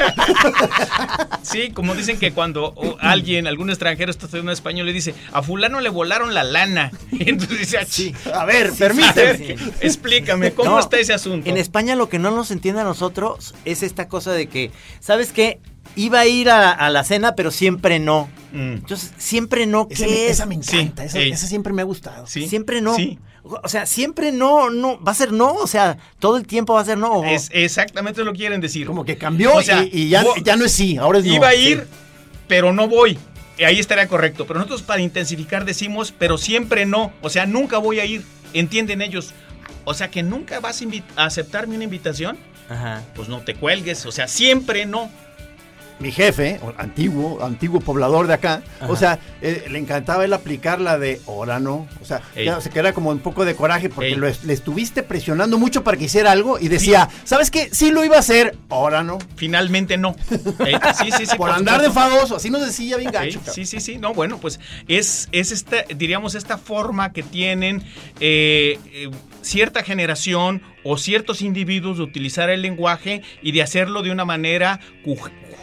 [1.43, 5.81] Sí, como dicen que cuando alguien, algún extranjero está estudiando español le dice, a fulano
[5.81, 6.91] le volaron la lana.
[7.13, 8.15] Y entonces dice, "Ah, Sí.
[8.33, 9.33] A ver, a permíteme.
[9.33, 11.49] ver, explícame, ¿cómo No, está ese asunto?
[11.51, 15.33] En España lo que no nos entiende a nosotros es esta cosa de que, ¿sabes
[15.33, 15.61] qué?
[15.97, 18.29] Iba a ir a, a la cena, pero siempre no.
[18.53, 18.73] Mm.
[18.75, 20.31] Entonces, siempre no, ¿qué Esa me, es?
[20.31, 22.27] esa me encanta, Sí, esa, siempre me ha gustado.
[22.27, 22.49] Sí.
[22.49, 22.95] Siempre no.
[22.95, 23.19] Sí.
[23.43, 26.83] O sea, siempre no, no, va a ser no, o sea, todo el tiempo va
[26.83, 27.25] a ser no.
[27.25, 28.87] Es exactamente lo que quieren decir.
[28.87, 30.23] Como que cambió O sea, y, y ya,
[30.57, 31.33] no es sí, ahora es no.
[31.35, 31.69] Iba a Sí.
[31.71, 31.87] ir,
[32.47, 33.19] pero no voy.
[33.59, 34.47] Y Ahí estaría correcto.
[34.47, 37.13] Pero nosotros para intensificar decimos, pero siempre no.
[37.23, 38.25] O sea, nunca voy a ir.
[38.53, 39.33] ¿Entienden ellos?
[39.85, 42.39] O sea, que nunca vas a, a aceptarme una invitación.
[42.69, 43.03] Ajá.
[43.15, 44.07] Pues no te cuelgues.
[44.07, 45.11] O sea, siempre no.
[46.01, 50.99] Mi jefe, antiguo, antiguo poblador de acá, o sea, eh, le encantaba él aplicar la
[50.99, 51.87] de ahora no.
[52.01, 55.59] O sea, ya se queda como un poco de coraje porque lo le estuviste presionando
[55.59, 57.69] mucho para que hiciera algo y decía, ¿sabes qué?
[57.73, 59.19] Sí lo iba a hacer, ahora no.
[59.37, 60.17] Finalmente no.
[60.67, 61.37] Eh, sí, sí, sí.
[61.37, 63.41] por andar de fadoso, así nos decía bien cabrón.
[63.53, 63.99] Sí, sí, sí.
[63.99, 67.83] No, bueno, pues es, es esta, diríamos, esta forma que tienen
[68.21, 69.11] eh, eh,
[69.43, 74.81] cierta generación o ciertos individuos de utilizar el lenguaje y de hacerlo de una manera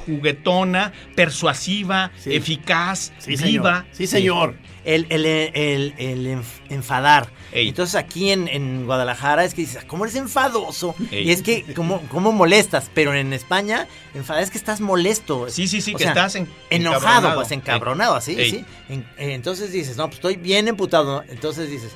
[0.08, 2.34] juguetona, persuasiva, Sí.
[2.36, 3.42] eficaz, Sí, viva.
[3.84, 3.86] señor.
[3.92, 4.56] Sí, señor.
[4.86, 7.30] El, el, el, el enf- enfadar.
[7.52, 7.68] Ey.
[7.70, 10.96] Entonces aquí en, en Guadalajara es que dices, ¿cómo eres enfadoso?
[11.12, 11.28] Ey.
[11.28, 12.90] Y es que, ¿cómo, ¿cómo molestas?
[12.94, 15.50] Pero en España, enfadar es que estás molesto.
[15.50, 18.50] Sí, sí, sí, O que sea, estás en- enojado, pues encabronado, así, Ey.
[18.52, 18.66] sí.
[18.88, 21.22] En- eh, entonces dices, no, pues estoy bien emputado.
[21.28, 21.92] Entonces dices,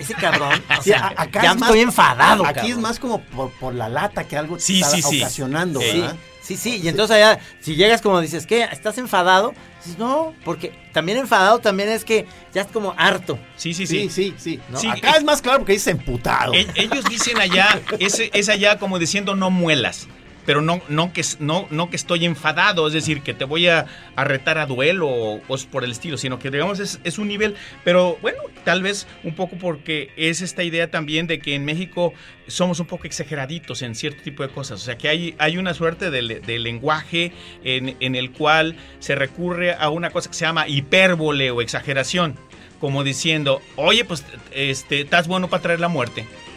[0.00, 2.44] ese cabrón, o Sí, sea, acá ya es más- estoy enfadado.
[2.44, 2.72] Aquí cabrón.
[2.72, 5.20] es más como por, por la lata que algo Sí, está sí, sí.
[5.20, 5.78] ocasionando.
[5.78, 6.16] ¿verdad?
[6.48, 8.62] Sí, sí, y entonces allá, si llegas como dices, ¿qué?
[8.62, 9.52] ¿Estás enfadado?
[9.84, 13.38] Dices, no, porque también enfadado también es que ya es como harto.
[13.56, 14.32] Sí, sí, Sí, sí.
[14.32, 14.60] sí, sí.
[14.70, 14.78] ¿no?
[14.80, 16.54] Sí, Acá eh, es más claro porque dice emputado.
[16.54, 20.08] E- Ellos dicen allá, es, es allá como diciendo no muelas,
[20.48, 23.84] pero no, no, que, no, no que estoy enfadado, es decir, que te voy a,
[24.16, 27.28] a retar a duelo o cosas por el estilo, sino que digamos es, es un
[27.28, 31.66] nivel, pero bueno, tal vez un poco porque es esta idea también de que en
[31.66, 32.14] México
[32.46, 35.74] somos un poco exageraditos en cierto tipo de cosas, o sea que hay, hay una
[35.74, 37.32] suerte de, de lenguaje
[37.62, 42.36] en, en el cual se recurre a una cosa que se llama hipérbole o exageración.
[42.80, 46.47] Como diciendo, oye, pues este, estás bueno para traer la muerte ¿Qué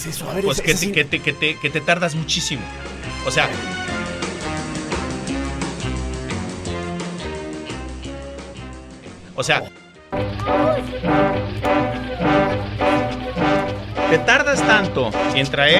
[0.00, 0.30] es eso?
[0.30, 2.62] A ver, pues ese- que ese te, que, te, que, te, que te tardas muchísimo.
[3.26, 3.48] O sea.
[9.36, 9.62] O sea.
[14.10, 15.79] Te tardas tanto en traer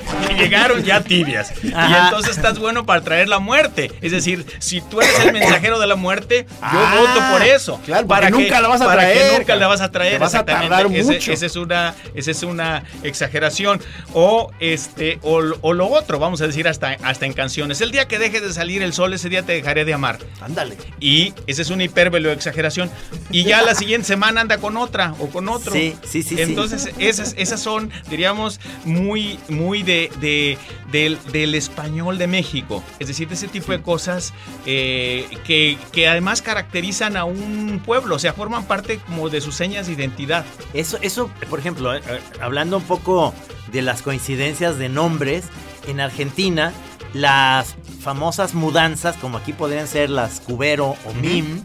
[0.27, 1.53] que llegaron ya tibias.
[1.63, 3.91] Y entonces estás bueno para traer la muerte.
[4.01, 7.79] Es decir, si tú eres el mensajero de la muerte, yo Ah, voto por eso.
[7.85, 10.19] claro, para que, nunca la vas a para traer, que nunca la vas a traer.
[10.19, 10.69] Vas a exactamente.
[10.69, 11.31] tardar Ese- mucho.
[11.31, 13.81] esa es una, esa es una exageración.
[14.13, 17.81] O este, o, lo- o lo otro, vamos a decir hasta, hasta en canciones.
[17.81, 20.19] El día que dejes de salir el sol, ese día te dejaré de amar.
[20.41, 20.77] Ándale.
[20.99, 22.89] Y esa es una hipérbole o exageración.
[23.31, 25.73] Y ya la siguiente semana anda con otra o con otro.
[25.73, 26.41] Sí, sí, sí, sí.
[26.41, 30.57] Entonces, esas, esas son, diríamos, muy, muy de de, de-
[30.91, 32.83] del, del español de México.
[32.99, 34.33] Es decir, de ese tipo de cosas
[34.65, 39.55] eh, que, que además caracterizan a un pueblo, o sea, forman parte como de sus
[39.55, 40.45] señas de identidad.
[40.73, 43.33] Eso, eso, por ejemplo, eh, eh, hablando un poco
[43.71, 45.45] de las coincidencias de nombres,
[45.87, 46.73] en Argentina
[47.13, 51.63] las famosas mudanzas, como aquí podrían ser las Cubero o Mim,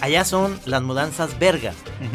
[0.00, 1.72] allá son las mudanzas Verga.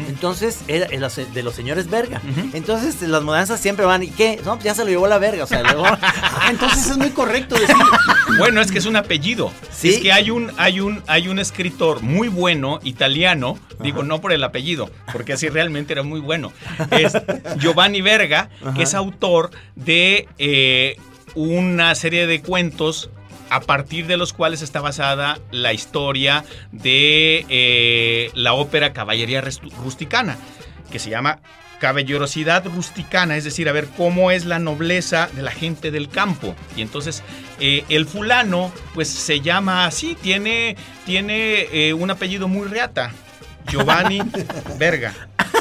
[0.08, 2.20] Entonces, era de los, de los señores Verga.
[2.52, 4.40] Entonces, las mudanzas siempre van, ¿y qué?
[4.44, 5.84] No, pues ya se lo llevó la Verga, o sea, luego...
[6.36, 7.74] Ah, entonces es muy correcto decir.
[8.38, 9.52] Bueno, es que es un apellido.
[9.70, 9.90] Sí.
[9.90, 14.32] Es que hay un, hay un, hay un escritor muy bueno, italiano, digo no por
[14.32, 16.52] el apellido, porque así realmente era muy bueno.
[16.90, 17.12] Es
[17.58, 20.96] Giovanni Verga, que es autor de eh,
[21.34, 23.10] una serie de cuentos
[23.50, 30.36] a partir de los cuales está basada la historia de eh, la ópera Caballería Rusticana,
[30.90, 31.40] que se llama
[31.78, 36.54] caballerosidad rusticana, es decir, a ver cómo es la nobleza de la gente del campo.
[36.76, 37.22] Y entonces
[37.60, 43.12] eh, el fulano, pues se llama así, tiene, tiene eh, un apellido muy reata,
[43.70, 44.20] Giovanni
[44.78, 45.12] Verga.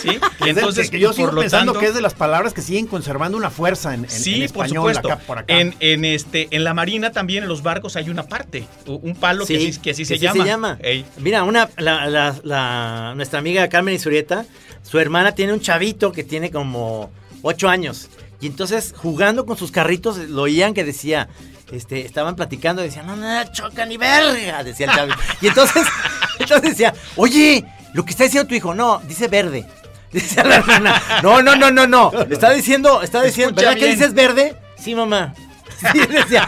[0.01, 0.19] ¿Sí?
[0.45, 2.62] Y entonces, que yo sigo por lo pensando tanto- que es de las palabras que
[2.62, 5.12] siguen conservando una fuerza en, en- Sí, en por español supuesto.
[5.13, 5.60] acá por acá.
[5.60, 9.45] En, en este, en la marina también, en los barcos, hay una parte, un palo
[9.45, 10.77] que, así- que así se sí llama.
[10.82, 11.06] Ey.
[11.17, 14.45] Mira, una, la- la- la- nuestra amiga Carmen Isurieta,
[14.84, 18.10] su hermana tiene un chavito que tiene como 8 años.
[18.41, 21.29] Y entonces, jugando con sus carritos, lo oían que decía,
[21.71, 25.17] este, estaban platicando y decían, no, no, choca ni verga, decía el chavito.
[25.41, 25.84] Y entonces,
[26.39, 29.65] entonces decía, oye, lo que está diciendo tu hijo, no, dice verde.
[30.13, 32.12] Dice la hermana, no, no, no, no, no.
[32.30, 34.56] Está diciendo, está diciendo, Escucha ¿verdad que dices verde?
[34.78, 35.34] Sí, mamá.
[35.91, 36.47] Sí, decía,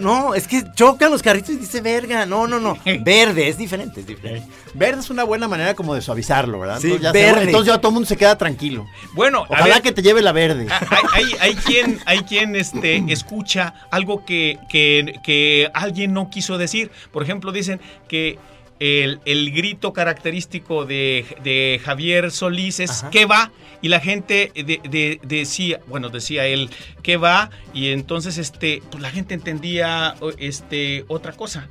[0.00, 2.26] no, es que chocan los carritos y dice verga.
[2.26, 2.76] No, no, no.
[3.00, 4.48] Verde, es diferente, es diferente.
[4.74, 6.80] Verde es una buena manera como de suavizarlo, ¿verdad?
[6.80, 7.42] Sí, entonces, ya se- verde.
[7.44, 8.84] entonces ya todo el mundo se queda tranquilo.
[9.12, 10.66] Bueno, a Ojalá ver, que te lleve la verde.
[10.70, 10.80] Ah,
[11.12, 16.58] hay, hay, hay quien, hay quien este, escucha algo que, que, que alguien no quiso
[16.58, 16.90] decir.
[17.12, 18.40] Por ejemplo, dicen que
[18.82, 23.10] el, el grito característico de, de Javier Solís es Ajá.
[23.10, 23.52] ¿qué va?
[23.80, 26.68] Y la gente de- de- decía, bueno, decía él,
[27.02, 27.50] ¿qué va?
[27.72, 31.68] Y entonces este, pues la gente entendía o- este, otra cosa.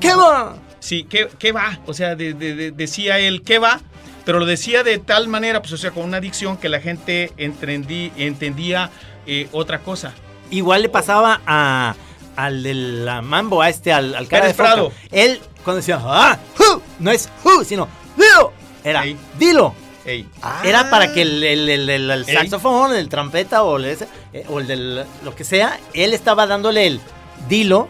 [0.00, 0.56] ¿Qué va?
[0.78, 1.80] Sí, ¿qué, qué va?
[1.86, 3.80] O sea, de- de- de- decía él, ¿qué va?
[4.24, 7.32] Pero lo decía de tal manera, pues, o sea, con una dicción que la gente
[7.38, 8.90] entendí- entendía
[9.26, 10.14] eh, otra cosa.
[10.50, 11.96] Igual le pasaba a,
[12.36, 14.62] al de la mambo, a este, al, al cara Pérez de.
[14.62, 14.92] Prado.
[15.10, 18.52] Él, cuando decía, ah, hu", no es hu, sino dilo.
[18.84, 19.16] Era, Ey.
[19.38, 19.74] dilo.
[20.04, 20.28] Ey.
[20.64, 24.60] Era para que el, el- el- el- saxofón, el trompeta o el, ese, eh, o
[24.60, 27.00] el del lo que sea, él estaba dándole el
[27.48, 27.88] dilo.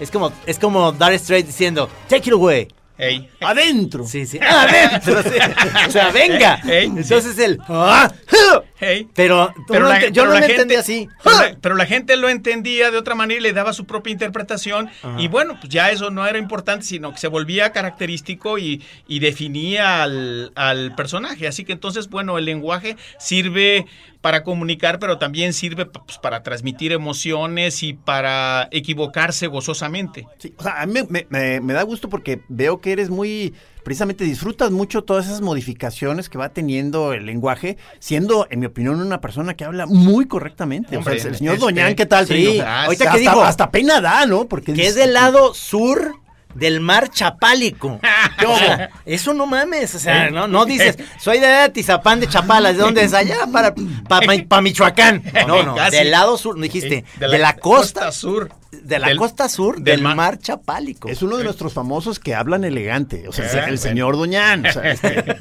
[0.00, 2.68] Es como, es como Dar Straight diciendo, take it away.
[2.96, 3.28] Ey.
[3.40, 4.04] Adentro.
[4.06, 4.38] Sí, sí.
[4.40, 5.28] Adentro, sí.
[5.88, 6.60] O sea, venga.
[6.64, 8.62] Entonces el, ah, hu.
[8.80, 9.08] Ey.
[9.14, 11.08] Pero, Pero no la- yo pero no la lo gente- entendí así.
[11.24, 14.12] Pero la, pero la gente lo entendía de otra manera y le daba su propia
[14.12, 14.88] interpretación.
[15.18, 19.18] Y bueno, pues ya eso no era importante, sino que se volvía característico y, y
[19.18, 21.48] definía al, al personaje.
[21.48, 23.86] Así que entonces, bueno, el lenguaje sirve
[24.20, 30.26] para comunicar, pero también sirve pues, para transmitir emociones y para equivocarse gozosamente.
[30.38, 31.26] Sí, o sea, a mí me-
[31.60, 33.54] me da gusto porque veo que eres muy,
[33.88, 39.00] precisamente disfrutas mucho todas esas modificaciones que va teniendo el lenguaje, siendo, en mi opinión,
[39.00, 40.94] una persona que habla muy correctamente.
[40.98, 42.26] o sea, el señor este, Doñán, ¿qué tal?
[42.26, 44.44] sí, ahorita hasta, que hasta pena da, ¿no?
[44.44, 46.16] Porque que es del lado sur
[46.54, 48.00] del mar Chapálico.
[48.46, 52.72] O sea, eso no mames, o sea, no, no dices, soy de Tizapán de Chapala,
[52.72, 53.12] ¿de dónde es?
[53.12, 53.74] Allá para,
[54.08, 54.26] para,
[54.62, 55.24] Michoacán.
[55.46, 55.96] No, no, Casi.
[55.96, 58.50] del lado sur, dijiste, Ey, de, la, costa, sur.
[58.70, 60.14] de la Del- costa sur del del mar.
[60.16, 61.08] mar, Chapálico.
[61.08, 63.76] Es uno de nuestros famosos que hablan elegante, o sea, Eh, el bueno.
[63.78, 64.64] señor Doñán.
[64.66, 65.24] o sea, este,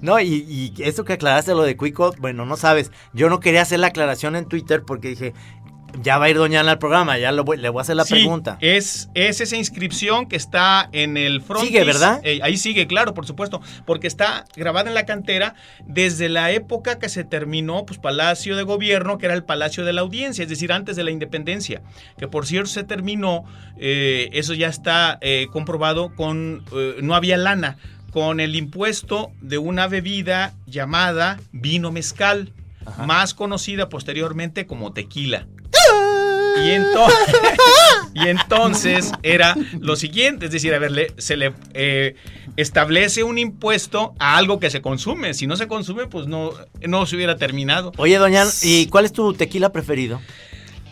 [0.00, 3.62] No, y, y eso que aclaraste lo de Cuico, bueno, no sabes, yo no quería
[3.62, 5.34] hacer la aclaración en Twitter porque dije,
[6.02, 8.04] ya va a ir Doñana al programa, ya lo voy- le voy a hacer la
[8.04, 8.58] Sí, pregunta.
[8.60, 11.68] Es, es esa inscripción que está en el frontis.
[11.68, 12.20] Sigue, ¿verdad?
[12.24, 15.54] Eh, ahí sigue, claro, por supuesto, porque está grabada en la cantera
[15.86, 19.92] desde la época que se terminó, pues, Palacio de Gobierno, que era el Palacio de
[19.92, 21.82] la Audiencia, es decir, antes de la independencia,
[22.18, 23.44] que por cierto se terminó,
[23.78, 27.76] eh, eso ya está eh, comprobado con, eh, no había lana,
[28.12, 32.52] con el impuesto de una bebida llamada vino mezcal,
[33.04, 35.46] más conocida posteriormente como tequila.
[36.64, 37.36] Y entonces,
[38.14, 42.16] y entonces era lo siguiente, es decir, a ver, le- se le eh,
[42.56, 45.34] establece un impuesto a algo que se consume.
[45.34, 46.50] Si no se consume, pues no,
[46.86, 47.92] no se hubiera terminado.
[47.98, 50.20] Oye, Doñana, ¿y cuál es tu tequila preferido?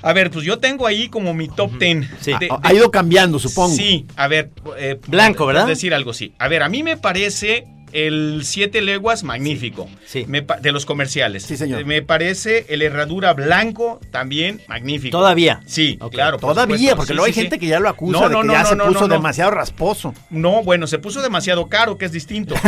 [0.03, 2.09] A ver, pues yo tengo ahí como mi top ten.
[2.21, 2.33] Sí.
[2.39, 3.75] de- ha, ha ido cambiando, supongo.
[3.75, 4.51] Sí, a ver.
[4.77, 5.67] eh, Blanco, ¿verdad?
[5.67, 6.35] decir algo, sí.
[6.39, 9.89] A ver, a mí me parece el Siete Leguas, magnífico.
[10.05, 10.25] Sí.
[10.29, 11.45] Me de los comerciales.
[11.45, 11.85] Sí, señor.
[11.87, 15.17] Me parece el Herradura Blanco también magnífico.
[15.17, 15.61] Todavía.
[15.67, 16.39] Sí, claro.
[16.39, 16.97] por Todavía, supuesto.
[16.97, 18.53] porque Sí, luego hay sí, gente que ya lo acusa No, de no, que no,
[18.53, 20.13] ya no, se no, puso demasiado rasposo.
[20.31, 22.55] No, bueno, se puso demasiado caro, que es distinto.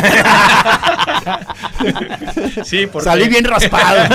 [2.64, 3.04] sí, porque...
[3.08, 4.08] Salí bien raspado.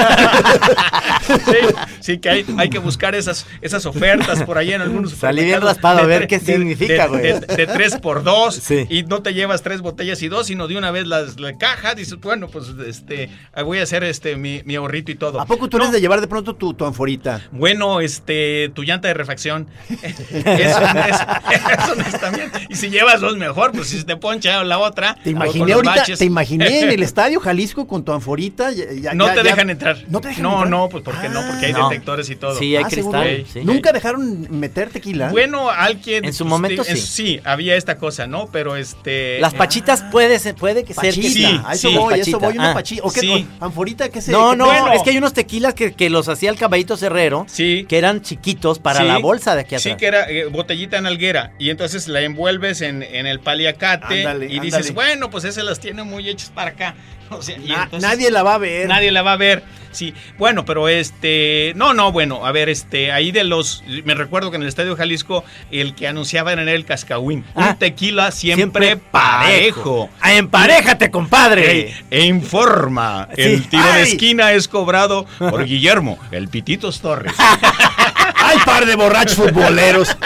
[1.27, 5.43] sí, sí, que hay, hay que buscar esas, esas ofertas por ahí en algunos Salí
[5.43, 7.21] bien raspado, a ver qué de- significa, de- güey.
[7.21, 8.85] De, de tres por dos Sí.
[8.89, 11.95] y no te llevas tres botellas y dos, sino de una vez las, la caja,
[11.95, 13.29] dices, bueno, pues este,
[13.63, 15.39] voy a hacer este mi, mi ahorrito y todo.
[15.39, 17.41] ¿A poco tú No, eres de llevar de pronto tu, tu anforita?
[17.51, 19.67] Bueno, este, tu llanta de refacción.
[19.89, 21.17] Eso, no es,
[21.83, 22.51] eso no es también.
[22.69, 25.15] Y si llevas dos mejor, pues si se te poncha la otra.
[25.23, 26.19] Te imaginé ahorita, baches.
[26.19, 28.71] te imaginé en el estadio Jalisco con tu anforita.
[28.71, 29.97] ya- ya- No te ya- dejan entrar.
[30.09, 30.69] No te dejan No, entrar.
[30.69, 31.89] no, pues porque no, porque hay No.
[31.89, 32.57] detectores y todo.
[32.57, 33.45] Sí, hay Ah, cristal.
[33.51, 33.61] sí.
[33.63, 35.29] Nunca dejaron meter tequila.
[35.29, 36.25] Bueno, alguien.
[36.25, 37.01] En su pues, momento, te- sí.
[37.21, 38.47] Sí, había esta cosa, ¿no?
[38.51, 39.39] Pero este.
[39.39, 41.95] Las pachitas puede, ser- puede que ser que Pachita, sí, a eso sí.
[41.97, 42.73] voy, a eso voy, una Ah.
[42.73, 43.03] pachita.
[43.03, 43.19] ¿O qué?
[43.21, 43.47] Sí.
[43.59, 44.65] ¿Anforita qué se No, no?
[44.65, 44.93] Bueno.
[44.93, 47.85] es que hay unos tequilas que, que los hacía el caballito Cerrero, Sí.
[47.87, 49.05] que eran chiquitos para Sí.
[49.05, 49.83] la bolsa de aquí atrás.
[49.83, 51.51] Sí, que era eh, botellita en alguera.
[51.59, 54.19] Y entonces la envuelves en, en el paliacate.
[54.27, 54.93] Ándale, y dices, ándale.
[54.93, 56.95] bueno, pues ese las tiene muy hechas para acá.
[57.37, 58.87] O sea, y Na- entonces- nadie la va a ver.
[58.87, 59.63] Nadie la va a ver.
[59.91, 64.49] Sí, bueno, pero este, no, no, bueno, a ver, este, ahí de los, me recuerdo
[64.49, 68.95] que en el Estadio Jalisco el que anunciaba era el Cascahuín, Ah, un tequila siempre,
[68.95, 70.09] parejo.
[70.21, 71.93] Ah, ¡Emparejate, compadre!
[72.09, 73.41] E informa, Sí.
[73.41, 77.33] el tiro de esquina es cobrado por Guillermo, el Pititos Torres.
[78.37, 80.15] ¡Ay, par de borrachos futboleros!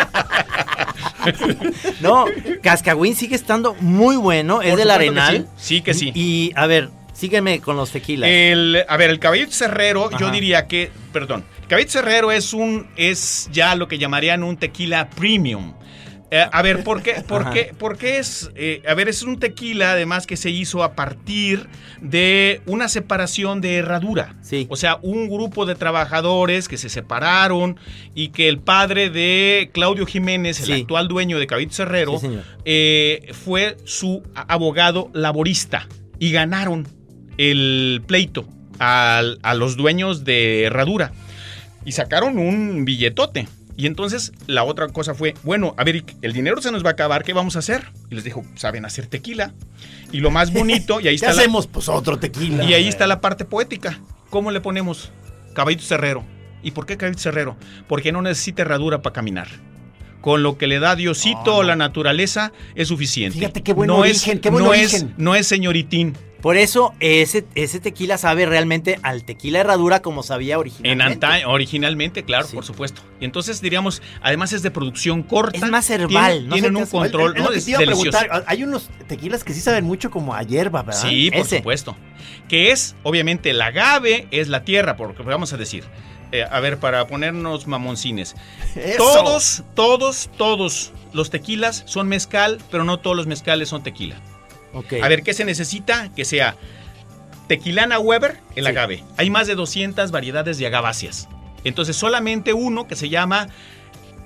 [2.01, 2.25] No,
[2.61, 5.47] Cascagüín sigue estando muy bueno, es del que Arenal.
[5.57, 5.75] sí.
[5.75, 6.11] Sí que sí.
[6.13, 8.29] Y, a ver, sígueme con los tequilas.
[8.29, 12.87] El, a ver, el caballito cerrero, yo diría que, perdón, el caballito cerrero es un,
[12.95, 15.73] es ya lo que llamarían un tequila premium.
[16.37, 17.13] Eh, a ver, ¿por qué?
[17.25, 17.71] ¿Por qué?
[17.77, 18.51] ¿Por qué es?
[18.55, 21.67] eh, a ver, es un tequila además que se hizo a partir
[22.01, 24.35] de una separación de herradura.
[24.41, 24.67] Sí.
[24.69, 27.79] O sea, un grupo de trabajadores que se separaron
[28.13, 30.71] y que el padre de Claudio Jiménez, el Sí.
[30.81, 32.27] actual dueño de Caballito Cerrero, Sí,
[32.65, 35.87] eh, fue su a- abogado laborista
[36.19, 36.85] y ganaron
[37.37, 38.45] el pleito
[38.79, 41.13] al- a los dueños de Herradura
[41.85, 43.47] y sacaron un billetote.
[43.77, 46.93] Y entonces la otra cosa fue, bueno, a ver, el dinero se nos va a
[46.93, 47.87] acabar, ¿qué vamos a hacer?
[48.09, 49.53] Y les dijo, saben hacer tequila.
[50.11, 51.67] Y lo más bonito, y ahí ¿Qué está la- hacemos?
[51.67, 52.63] Pues otro tequila.
[52.63, 53.99] y ahí está la parte poética.
[54.29, 55.11] ¿Cómo le ponemos?
[55.53, 56.23] Caballito Cerrero.
[56.63, 57.57] ¿Y por qué Caballito Cerrero?
[57.87, 59.47] Porque no necesita herradura para caminar.
[60.21, 63.37] Con lo que le da Diosito o la naturaleza es suficiente.
[63.37, 65.09] Fíjate qué buen no origen, es, qué buen no origen.
[65.09, 66.17] Es, no es señoritín.
[66.45, 71.25] Por eso ese, ese tequila sabe realmente al tequila herradura como sabía En originalmente.
[71.25, 72.53] anta- originalmente, claro, Sí.
[72.53, 73.01] por supuesto.
[73.19, 75.57] Y entonces diríamos, además es de producción corta.
[75.57, 78.11] Es más herbal, Tienen, no tienen un control, delicioso.
[78.45, 81.01] Hay unos tequilas que sí saben mucho como a hierba, ¿verdad?
[81.01, 81.57] Sí, por Ese.
[81.57, 81.97] supuesto.
[82.47, 85.83] Que es, obviamente, el agave es la tierra, porque vamos a decir.
[86.31, 88.35] eh, a ver, para ponernos mamoncines.
[88.75, 88.97] Eso.
[88.97, 94.15] Todos, todos, todos los tequilas son mezcal, pero no todos los mezcales son tequila.
[95.01, 96.11] A ver, ¿qué se necesita?
[96.15, 96.55] Que sea
[97.47, 98.69] tequilana Weber, el Sí.
[98.69, 99.03] agave.
[99.17, 101.27] Hay más de 200 variedades de agaváceas.
[101.63, 103.47] Entonces, solamente uno que se llama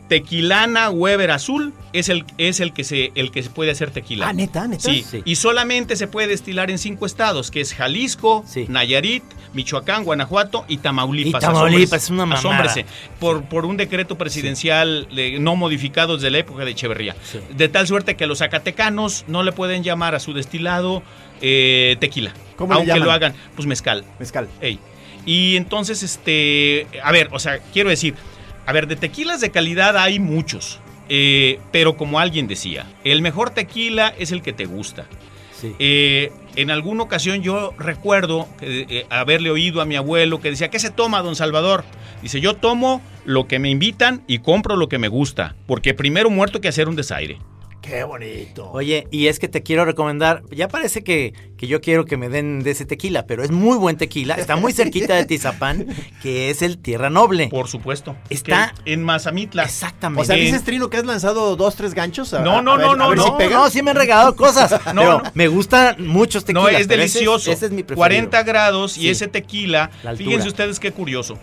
[0.10, 4.28] tequilana Weber azul es el, es el, que, se, el que se puede hacer tequila.
[4.28, 4.84] Ah, neta, neta.
[4.84, 5.22] Sí, Sí.
[5.24, 8.66] y solamente se puede destilar en cinco estados, que es Jalisco, Sí.
[8.68, 11.42] Nayarit, Michoacán, Guanajuato y Tamaulipas.
[11.42, 12.40] Y Tamaulipas, es una mamada.
[12.40, 12.86] asómbrese,
[13.20, 17.16] por, por un decreto presidencial de- no modificado desde la época de Echeverría.
[17.24, 17.40] Sí.
[17.56, 21.02] De tal suerte que los zacatecanos no le pueden llamar a su destilado
[21.42, 22.34] eh, tequila.
[22.58, 24.04] ¿Cómo le aunque lo hagan, pues mezcal.
[24.20, 24.50] Mezcal.
[24.60, 24.78] Ey.
[25.26, 28.16] Y entonces, este, a ver, o sea, quiero decir,
[28.70, 30.80] a ver, de tequilas de calidad hay muchos,
[31.10, 35.08] eh, pero como alguien decía, el mejor tequila es el que te gusta.
[35.60, 35.74] Sí.
[35.80, 40.78] Eh, en alguna ocasión yo recuerdo eh, haberle oído a mi abuelo que decía, ¿qué
[40.78, 41.84] se toma, don Salvador?
[42.22, 46.30] Dice, yo tomo lo que me invitan y compro lo que me gusta, porque primero
[46.30, 47.40] muerto que hacer un desaire.
[47.90, 48.70] Qué bonito.
[48.72, 52.30] Oye, y es que te quiero recomendar, ya parece que, que yo quiero que me
[52.30, 55.88] den de ese tequila, pero es muy buen tequila, está muy cerquita de Tizapán,
[56.22, 57.48] que es el Tierra Noble.
[57.50, 58.16] Por supuesto.
[58.30, 59.64] Está- en Mazamitla.
[59.64, 60.22] Exactamente.
[60.22, 62.34] o sea, dices, Trino, que has lanzado dos, tres ganchos.
[62.34, 63.58] A- No, no, a ver- no, a no, ver no, si no, pega.
[63.58, 65.32] no, sí me han regalado cosas, No, pero no.
[65.34, 66.64] me gustan muchos tequilas.
[66.64, 67.52] No, es ese delicioso.
[67.52, 67.98] Ese es, mi preferido.
[67.98, 69.10] 40 grados y Sí.
[69.10, 69.90] ese tequila.
[70.16, 71.40] Fíjense ustedes qué curioso.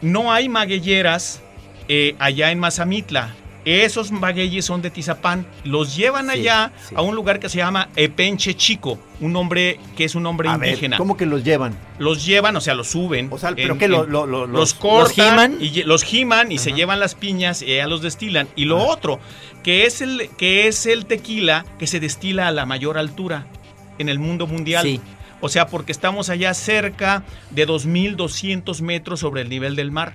[0.00, 1.40] No hay magueyeras
[1.88, 3.34] eh, allá en Mazamitla.
[3.64, 5.46] Esos magueyes son de Tizapán.
[5.64, 6.94] Los llevan Sí, allá sí.
[6.96, 10.56] a un lugar que se llama Epenche Chico, un nombre que es un nombre A
[10.56, 10.96] ver, indígena.
[10.96, 11.76] ¿cómo que los llevan?
[11.98, 13.28] Los llevan, o sea, los suben.
[13.30, 15.56] O sea, ¿pero en- qué, lo- en- lo- lo- los, cortan los giman?
[15.60, 18.48] y los giman y se llevan las piñas y ya los destilan.
[18.56, 19.20] Y lo otro,
[19.62, 23.46] que es el que es el tequila que se destila a la mayor altura.
[23.98, 24.82] en el mundo mundial.
[24.82, 24.98] Sí.
[25.42, 30.14] O sea, porque estamos allá cerca de 2.200 metros sobre el nivel del mar.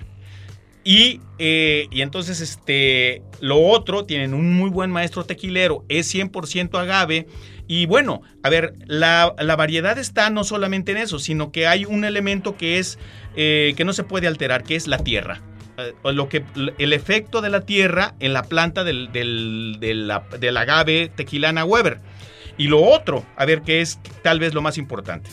[0.88, 6.78] Y, eh, y entonces, este, lo otro, tienen un muy buen maestro tequilero, es 100%
[6.78, 7.26] agave.
[7.66, 11.86] Y bueno, a ver, la, la variedad está no solamente en eso, sino que hay
[11.86, 13.00] un elemento que es,
[13.34, 15.42] eh, que no se puede alterar, que es la tierra.
[15.76, 16.44] Eh, lo que,
[16.78, 21.98] el efecto de la tierra en la planta del, del, del, agave tequilana Weber.
[22.58, 25.30] Y lo otro, a ver, que es tal vez lo más importante.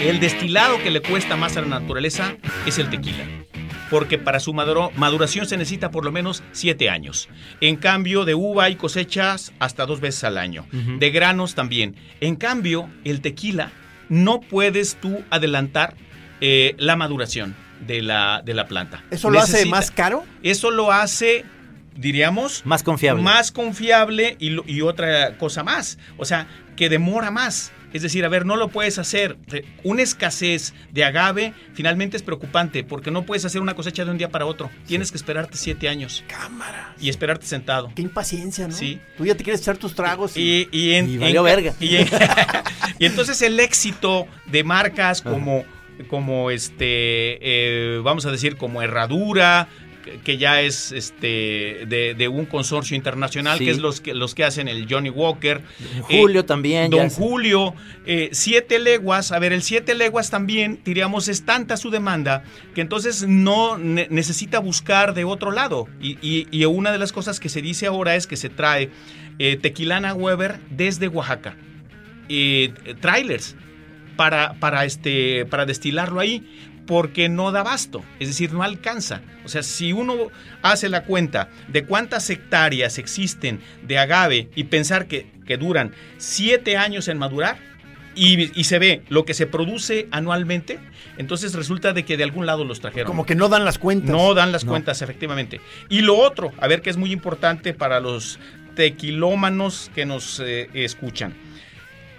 [0.00, 2.36] El destilado que le cuesta más a la naturaleza
[2.66, 3.24] es el tequila.
[3.90, 7.28] Porque para su maduro- maduración se necesita por lo menos 7 años.
[7.60, 10.66] En cambio, de uva hay cosechas hasta dos veces al año.
[10.72, 11.96] De granos también.
[12.20, 13.72] En cambio, el tequila
[14.08, 15.94] no puedes tú adelantar
[16.40, 19.02] eh, la maduración de la, de la planta.
[19.10, 20.24] ¿Eso lo hace más caro?
[20.42, 21.44] Eso lo hace,
[21.96, 23.22] diríamos, Más confiable.
[23.22, 25.98] más confiable y otra cosa más.
[26.18, 26.46] O sea,
[26.76, 27.72] que demora más.
[27.92, 29.36] Es decir, a ver, no lo puedes hacer.
[29.84, 34.18] Una escasez de agave finalmente es preocupante porque no puedes hacer una cosecha de un
[34.18, 34.70] día para otro.
[34.86, 36.94] Tienes que esperarte siete años Cámara.
[37.00, 37.90] y esperarte sentado.
[37.94, 38.74] Qué impaciencia, ¿no?
[38.74, 39.00] Sí.
[39.16, 40.68] Tú ya te quieres echar tus tragos y...
[40.72, 41.74] Y, y, en- Y en- verga.
[41.80, 42.08] En-
[42.98, 45.64] y entonces el éxito de marcas como,
[46.08, 49.68] como este, eh, vamos a decir, como Herradura,
[50.24, 53.64] que- ya es este de, de un consorcio internacional, Sí.
[53.66, 55.62] que es los que, los que hacen el Johnny Walker.
[56.02, 56.90] Julio Eh, también.
[56.90, 57.74] Don Julio,
[58.06, 62.44] eh, siete leguas, a ver, el siete leguas también, diríamos, es tanta su demanda
[62.74, 65.86] que entonces no ne- necesita buscar de otro lado.
[66.00, 68.90] Y, y- y una de las cosas que se dice ahora es que se trae
[69.38, 71.56] eh, tequilana Weber desde Oaxaca.
[73.00, 73.56] Trailers
[74.16, 76.44] para, para, este, para destilarlo ahí
[76.88, 79.20] porque no da abasto, es decir, no alcanza.
[79.44, 80.14] O sea, si uno
[80.62, 86.78] hace la cuenta de cuántas hectáreas existen de agave y pensar que, que duran siete
[86.78, 87.58] años en madurar
[88.14, 90.78] y, y se ve lo que se produce anualmente,
[91.18, 93.06] entonces resulta de que de algún lado los trajeron.
[93.06, 94.10] Como que no dan las cuentas.
[94.10, 94.70] No dan las No.
[94.72, 95.60] cuentas, efectivamente.
[95.90, 98.38] Y lo otro, a ver que es muy importante para los
[98.76, 101.34] tequilómanos que nos eh, escuchan.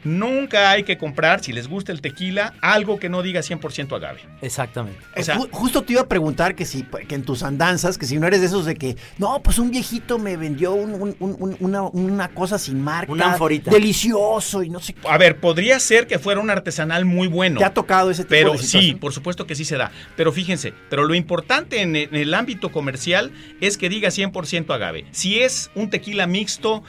[0.04, 4.22] Nunca hay que comprar, si les gusta el tequila, algo que no diga 100% agave.
[4.42, 5.00] Exactamente.
[5.16, 7.98] O sea- Eh, Ju- justo te iba a preguntar que si que en tus andanzas,
[7.98, 10.94] que si no eres de esos de que, no, pues un viejito me vendió un-
[10.94, 13.12] un- un- un- una, una cosa sin marca.
[13.12, 13.72] Una anforita.
[13.72, 15.08] Delicioso y no sé qué.
[15.08, 17.60] A ver, podría ser que fuera un artesanal muy bueno.
[17.60, 19.92] ¿Te ha tocado ese tipo Pero de sí, por supuesto que sí se da.
[20.16, 23.32] Pero fíjense, pero lo importante en, en el ámbito comercial
[23.62, 25.06] es que diga 100% agave.
[25.12, 26.84] Si es un tequila mixto,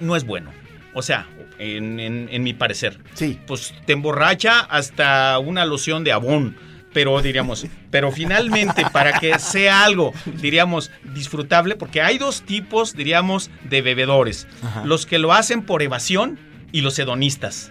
[0.00, 0.50] no es bueno.
[0.94, 1.26] O sea,
[1.58, 2.98] en, en- en mi parecer.
[3.14, 3.38] Sí.
[3.46, 6.56] Pues te emborracha hasta una loción de abón.
[6.92, 13.50] Pero diríamos, pero finalmente para que sea algo, diríamos, disfrutable, porque hay dos tipos, diríamos,
[13.68, 14.46] de bebedores.
[14.84, 16.38] Los que lo hacen por evasión
[16.72, 17.70] y los hedonistas.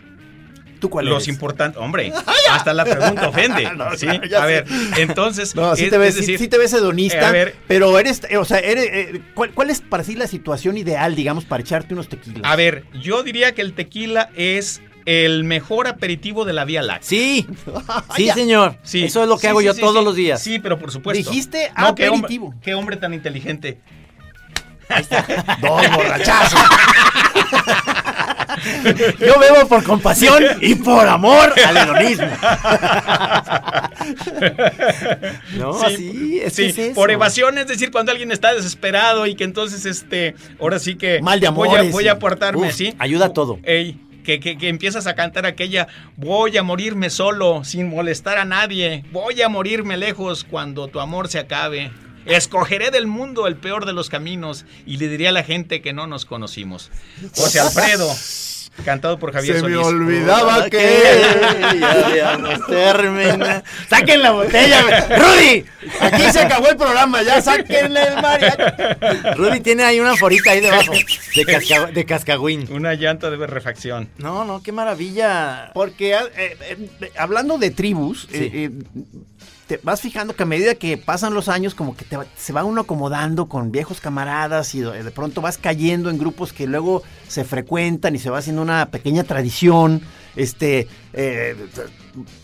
[0.85, 2.13] ¿Tú cuál Los importantes, hombre,
[2.51, 3.67] hasta la pregunta ofende.
[3.75, 4.05] No, ¿sí?
[4.05, 4.65] no, A ver,
[4.97, 5.55] entonces.
[5.55, 7.55] No, sí es- te ves, es decir, sí, sí te ves hedonista, eh, a ver.
[7.67, 11.15] pero eres, eh, o sea, eres, eh, ¿cuál, cuál es para ti la situación ideal,
[11.15, 12.41] digamos, para echarte unos tequilas?
[12.43, 17.07] A ver, yo diría que el tequila es el mejor aperitivo de la Vía Láctea.
[17.09, 17.47] Sí,
[18.15, 18.33] sí, ya.
[18.35, 18.45] sí,
[18.83, 20.05] Sí, Eso es lo que sí, hago sí, yo sí, todos sí.
[20.05, 20.39] los días.
[20.43, 21.27] Sí, pero por supuesto.
[21.27, 22.53] Dijiste qué hombre- aperitivo.
[22.61, 23.79] Qué hombre, tan inteligente.
[25.61, 26.59] Dos borrachazos.
[29.19, 32.27] Yo bebo por compasión y por amor al hedonismo.
[35.57, 36.95] no, sí, es que sí, es eso.
[36.95, 41.21] por evasión, es decir, cuando alguien está desesperado y que entonces, este, ahora sí que
[41.21, 42.93] Mal de voy a, voy a portarme, Uf, ¿sí?
[42.99, 43.59] ayuda a todo.
[43.63, 45.87] Ey, que, que- que empiezas a cantar aquella,
[46.17, 51.27] voy a morirme solo, sin molestar a nadie, voy a morirme lejos cuando tu amor
[51.27, 51.91] se acabe.
[52.25, 55.93] Escogeré del mundo el peor de los caminos y le diré a la gente que
[55.93, 56.89] no nos conocimos.
[57.35, 58.11] José Alfredo,
[58.83, 60.77] cantado por Javier Se me olvidaba que...
[62.15, 63.63] ya terminado.
[63.89, 64.81] ¡Saquen la botella!
[65.17, 65.65] ¡Rudy!
[66.01, 68.63] Aquí se acabó el programa, ya sáquenle el mariachi.
[69.35, 72.67] Rudy tiene ahí una forita ahí debajo de, casca- de cascagüín.
[72.71, 74.09] Una llanta de refacción.
[74.17, 75.71] No, no, qué maravilla.
[75.73, 78.37] Porque eh, eh, eh, hablando de tribus, Sí.
[78.37, 78.71] eh, eh,
[79.67, 82.53] te vas fijando que a medida que pasan los años, como que te va- se
[82.53, 87.01] va uno acomodando con viejos camaradas y de, pronto vas cayendo en grupos que luego
[87.27, 90.01] se frecuentan y se va haciendo una pequeña tradición.
[90.35, 91.55] Este, eh,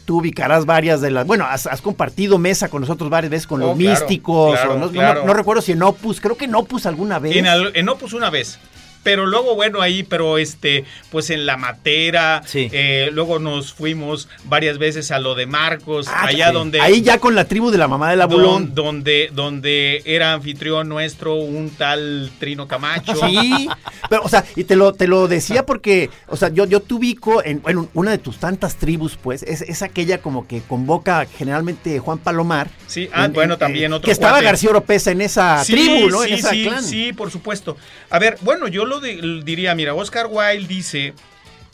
[0.06, 1.28] tú ubicarás varias de las.
[1.28, 4.54] Bueno, has, has compartido mesa con nosotros varias veces con Oh, los claro, místicos.
[4.54, 7.36] claro, o no, no- no recuerdo si en Opus, creo que en Opus alguna vez.
[7.36, 8.60] En, al- en Opus una vez.
[9.04, 12.70] Pero luego, bueno, ahí, pero este, pues en la matera, Sí.
[12.72, 16.54] eh, luego nos fuimos varias veces a lo de Marcos, Ah, allá sí.
[16.54, 16.82] donde...
[16.82, 18.76] Ahí ya con la tribu de la mamá del abulón.
[18.76, 23.14] don- donde, donde era anfitrión nuestro un tal Trino Camacho.
[23.28, 23.68] Sí,
[24.10, 26.94] pero, o sea, y te lo, te lo decía porque, o sea, yo, yo te
[26.94, 31.26] ubico en, bueno, una de tus tantas tribus, pues, es, es aquella como que convoca
[31.38, 32.70] generalmente Juan Palomar.
[32.88, 34.42] Sí, ah, bueno, también otro Que estaba.
[34.42, 36.22] García Oropesa en esa Sí, tribu, ¿no?
[36.24, 36.84] Sí, en esa sí, clan.
[36.84, 37.78] sí, por supuesto.
[38.10, 41.14] A ver, bueno, yo lo diría, mira, Oscar Wilde dice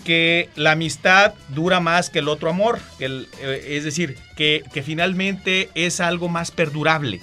[0.06, 4.82] que la amistad dura más que el otro amor, el- eh, es decir, que, que
[4.84, 7.20] finalmente es algo más perdurable.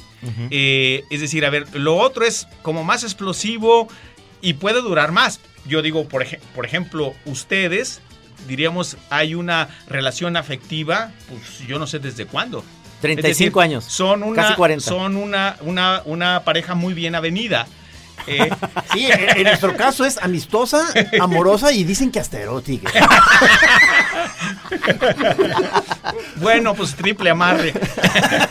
[0.51, 3.89] Eh, es decir, a ver, lo otro es como más explosivo
[4.41, 5.39] y puede durar más.
[5.67, 8.01] Yo digo, por, ej- por ejemplo, ustedes,
[8.49, 12.65] diríamos, hay una relación afectiva, pues yo no sé desde cuándo.
[13.01, 13.85] 35 Es decir, años.
[13.85, 14.85] Son una, Casi 40.
[14.85, 17.67] Son una, una, una pareja muy bien avenida.
[18.27, 18.51] Eh,
[18.93, 20.85] Sí, en, en nuestro caso es amistosa,
[21.21, 22.91] amorosa y dicen que hasta erótica.
[26.37, 27.73] bueno, pues triple amarre.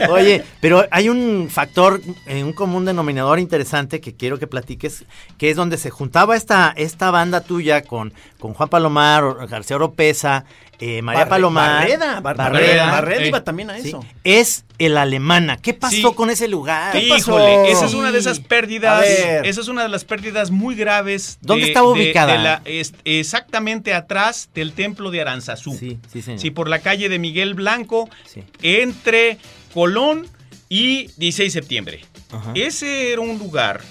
[0.09, 5.05] Oye, pero hay un factor, eh, un común denominador interesante que quiero que platiques,
[5.37, 10.45] que es donde se juntaba esta, esta banda tuya con, con Juan Palomar, García Oropesa,
[10.85, 11.79] eh, María Barre- Palomar.
[11.81, 14.05] Barreda, Bar- Barreda, Barreda, Barreda eh, iba también a sí, eso.
[14.23, 15.57] es el alemana.
[15.57, 16.15] ¿Qué pasó Sí.
[16.15, 16.91] con ese lugar?
[16.91, 17.37] ¿Qué pasó?
[17.37, 19.05] Híjole, esa es una de esas pérdidas.
[19.07, 21.37] Esa es una de las pérdidas muy graves.
[21.41, 22.33] de- ¿Dónde estaba de- ubicada?
[22.33, 25.75] de la- es- exactamente atrás del templo de Aranzazú.
[25.77, 26.39] Sí, sí, señor.
[26.39, 28.43] Sí, por la calle de Miguel Blanco, Sí.
[28.61, 29.37] entre
[29.73, 30.27] Colón
[30.69, 32.01] y 16 de septiembre.
[32.31, 32.51] Ajá.
[32.55, 33.81] Ese era un lugar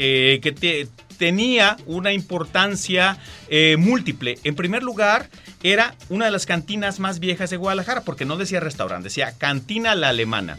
[0.00, 0.86] eh, que te-
[1.18, 3.18] tenía una importancia
[3.48, 4.38] eh, múltiple.
[4.44, 5.28] En primer lugar,
[5.62, 9.94] era una de las cantinas más viejas de Guadalajara, porque no decía restaurante, decía Cantina
[9.94, 10.56] La Alemana.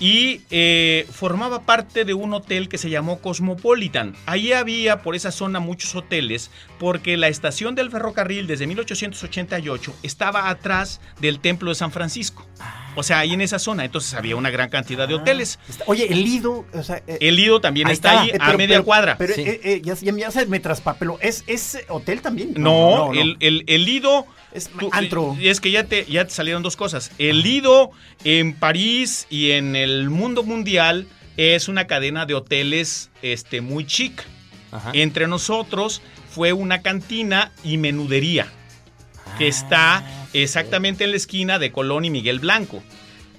[0.00, 4.14] Y eh, formaba parte de un hotel que se llamó Cosmopolitan.
[4.26, 10.48] Ahí había por esa zona muchos hoteles, porque la estación del ferrocarril desde 1888 estaba
[10.50, 12.46] atrás del Templo de San Francisco.
[12.94, 13.84] O sea, ahí en esa zona.
[13.84, 15.58] Entonces había una gran cantidad de hoteles.
[15.68, 18.52] Está- Oye, el Lido, o sea, eh, El Lido también Ahí está ahí eh, a
[18.54, 19.16] media pero- cuadra.
[19.18, 19.42] Pero Sí.
[19.46, 21.18] eh, ya, ya, ya se me traspapeló.
[21.20, 22.54] ¿Es, ¿Es hotel también?
[22.56, 24.26] No, El, el, el Lido.
[24.52, 25.34] Es antro.
[25.40, 27.10] Es que ya te, ya te salieron dos cosas.
[27.16, 27.90] El Lido
[28.24, 31.06] en París y en el mundo mundial
[31.36, 34.22] es una cadena de hoteles este, muy chic.
[34.70, 34.90] Ajá.
[34.94, 38.46] Entre nosotros fue una cantina y menudería
[39.24, 42.82] Ah, que está exactamente en la esquina de Colón y Miguel Blanco.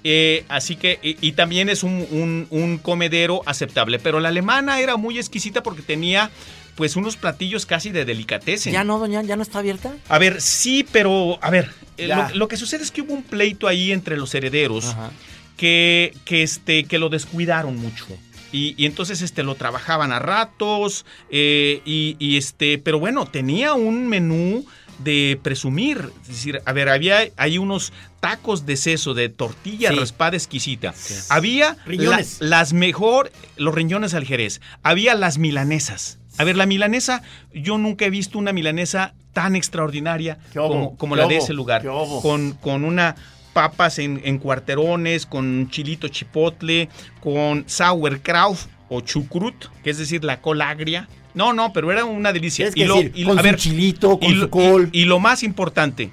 [0.02, 3.98] Eh, así que, y, y también es un, un- un comedero aceptable.
[3.98, 6.30] Pero la alemana era muy exquisita porque tenía
[6.74, 8.72] pues unos platillos casi de delicatessen.
[8.72, 9.22] ¿Ya no, doña?
[9.22, 9.94] ¿Ya no está abierta?
[10.08, 13.22] A ver, sí, pero a ver, eh, lo, lo que sucede es que hubo un
[13.22, 15.10] pleito ahí entre los herederos Ajá.
[15.56, 18.06] Que, que, este, que lo descuidaron mucho.
[18.52, 23.74] Y, y entonces este, lo trabajaban a ratos, eh, y, y, este, pero bueno, tenía
[23.74, 24.64] un menú
[25.00, 26.10] de presumir.
[26.22, 29.96] Es decir, a ver, había ahí unos tacos de seso, de tortilla Sí.
[29.96, 30.94] raspada exquisita.
[31.30, 34.60] Había la- las mejor, los riñones al jerez.
[34.84, 36.18] Había las milanesas.
[36.38, 41.22] A ver, la milanesa, yo nunca he visto una milanesa tan extraordinaria como, como ¿Qué
[41.22, 41.84] la de ese lugar.
[42.22, 43.16] Con, con una
[43.54, 46.90] papas en, en cuarterones, con chilito chipotle,
[47.20, 48.58] con sauerkraut
[48.90, 51.08] o chucrut, que es decir, la col agria.
[51.32, 52.70] No, no, pero era una delicia.
[52.70, 54.88] Que decir, con su chilito, con y su lo- col.
[54.92, 56.10] y- y lo más importante,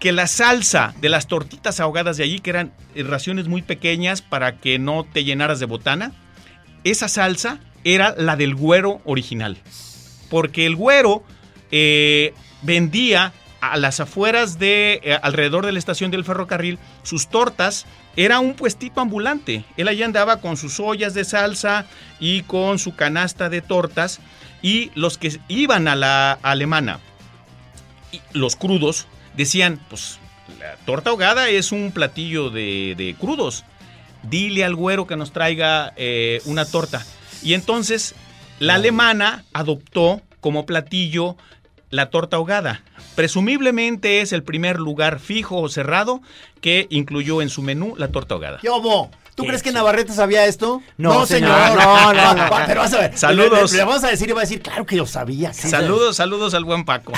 [0.00, 4.58] que la salsa de las tortitas ahogadas de allí, que eran raciones muy pequeñas para
[4.58, 6.12] que no te llenaras de botana,
[6.84, 9.56] esa salsa era la del güero original.
[10.30, 11.22] Porque el güero
[11.70, 12.32] eh,
[12.62, 17.86] vendía a las afueras de, eh, alrededor de la estación del ferrocarril, sus tortas.
[18.16, 19.64] Era un puestito ambulante.
[19.76, 21.86] Él allí andaba con sus ollas de salsa
[22.20, 24.20] y con su canasta de tortas.
[24.62, 27.00] Y los que iban a la alemana,
[28.10, 29.06] y los crudos,
[29.36, 30.18] decían, pues
[30.58, 33.64] la torta ahogada es un platillo de, de crudos.
[34.22, 37.04] Dile al güero que nos traiga eh, una torta.
[37.42, 38.14] Y entonces
[38.58, 41.36] la alemana adoptó como platillo
[41.90, 42.82] la torta ahogada.
[43.14, 46.20] Presumiblemente es el primer lugar fijo o cerrado
[46.60, 48.58] que incluyó en su menú la torta ahogada.
[48.60, 49.10] ¿Qué obo?
[49.34, 49.70] ¿Tú crees que.
[49.70, 50.82] Navarrete sabía esto?
[50.96, 51.50] No, señor.
[51.76, 52.50] No, no, no.
[52.66, 53.16] Pero vas a ver.
[53.16, 53.70] Saludos.
[53.70, 55.52] Le, le vamos a decir y va a decir, claro que yo sabía.
[55.52, 55.68] sí.
[55.68, 57.12] Saludos, saludos al buen Paco.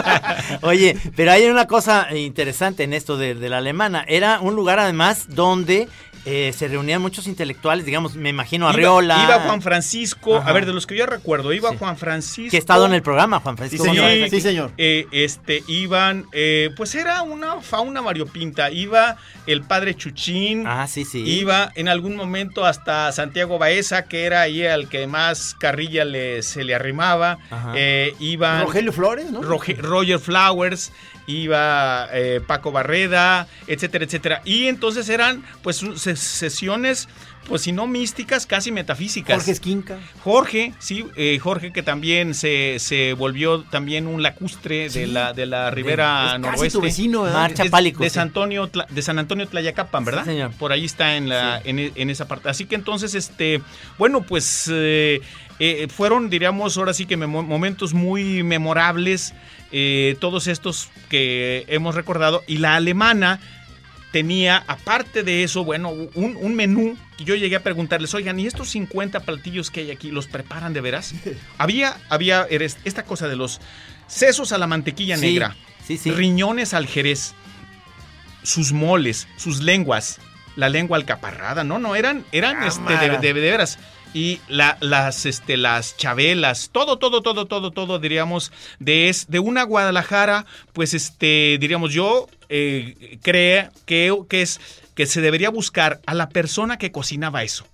[0.62, 4.04] Oye, pero hay una cosa interesante en esto de, de la alemana.
[4.06, 5.88] Era un lugar además donde
[6.24, 9.24] eh, se reunían muchos intelectuales, digamos, me imagino Iba- Arriola.
[9.24, 10.50] Iba, Juan Francisco, Ajá.
[10.50, 11.76] a ver, de los que yo recuerdo, iba Sí.
[11.78, 12.50] Juan Francisco.
[12.50, 13.84] Que ha estado en el programa, Juan Sí, Francisco.
[13.86, 14.30] señor.
[14.30, 14.72] Sí, señor.
[14.78, 18.70] Eh, este, iban, eh, pues era una fauna variopinta.
[18.70, 19.16] Iba
[19.46, 20.64] el padre Chuchín.
[20.66, 21.18] Ah, sí, sí.
[21.22, 26.42] Iba en algún momento hasta Santiago Baeza, que era ahí al que más carrilla le,
[26.42, 27.38] se le arrimaba.
[27.50, 27.72] Ajá.
[27.76, 29.42] Eh, iban Rogelio Flores, ¿no?
[29.42, 30.92] Roge- Roger Flowers,
[31.26, 34.42] iba eh, Paco Barreda, etcétera, etcétera.
[34.44, 35.84] Y entonces eran pues
[36.16, 37.08] sesiones,
[37.48, 39.36] pues si no místicas, casi metafísicas.
[39.36, 39.98] Jorge Esquinca.
[40.22, 45.46] Jorge, sí, eh, Jorge que también se, se volvió también un lacustre de la de
[45.46, 46.70] la ribera Es casi noroeste.
[46.78, 47.38] tu vecino, ¿verdad?
[47.40, 48.14] Marcha Pálico, de, sí.
[48.14, 50.24] San Antonio, de San Antonio Tlayacapan, ¿verdad?
[50.24, 50.52] Sí, señor.
[50.52, 52.48] Por ahí está en la en, e- en esa parte.
[52.48, 53.60] Así que entonces, este,
[53.98, 55.20] bueno, pues eh,
[55.58, 59.34] eh, fueron, diríamos, ahora sí que momentos muy memorables,
[59.70, 62.42] eh, todos estos que hemos recordado.
[62.46, 63.40] Y la alemana
[64.14, 66.96] tenía, aparte de eso, bueno, un, un menú.
[67.18, 70.72] que Yo llegué a preguntarles, oigan, ¿y estos 50 platillos que hay aquí los preparan
[70.72, 71.12] de veras?
[71.58, 72.46] había, había
[72.84, 73.60] esta cosa de los
[74.06, 76.12] sesos a la mantequilla Sí, negra, sí, sí.
[76.12, 77.34] riñones al jerez,
[78.44, 80.20] sus moles, sus lenguas,
[80.54, 83.18] la lengua alcaparrada, no, no, eran, eran este, de, Cámara.
[83.18, 83.78] de- de veras.
[84.14, 89.40] Y la- las, este, las chabelas, todo, todo, todo, todo, todo, diríamos, de, es, de
[89.40, 94.60] una Guadalajara, pues, este, diríamos, yo eh, creo que, que, es,
[94.94, 97.66] que se debería buscar a la persona que cocinaba eso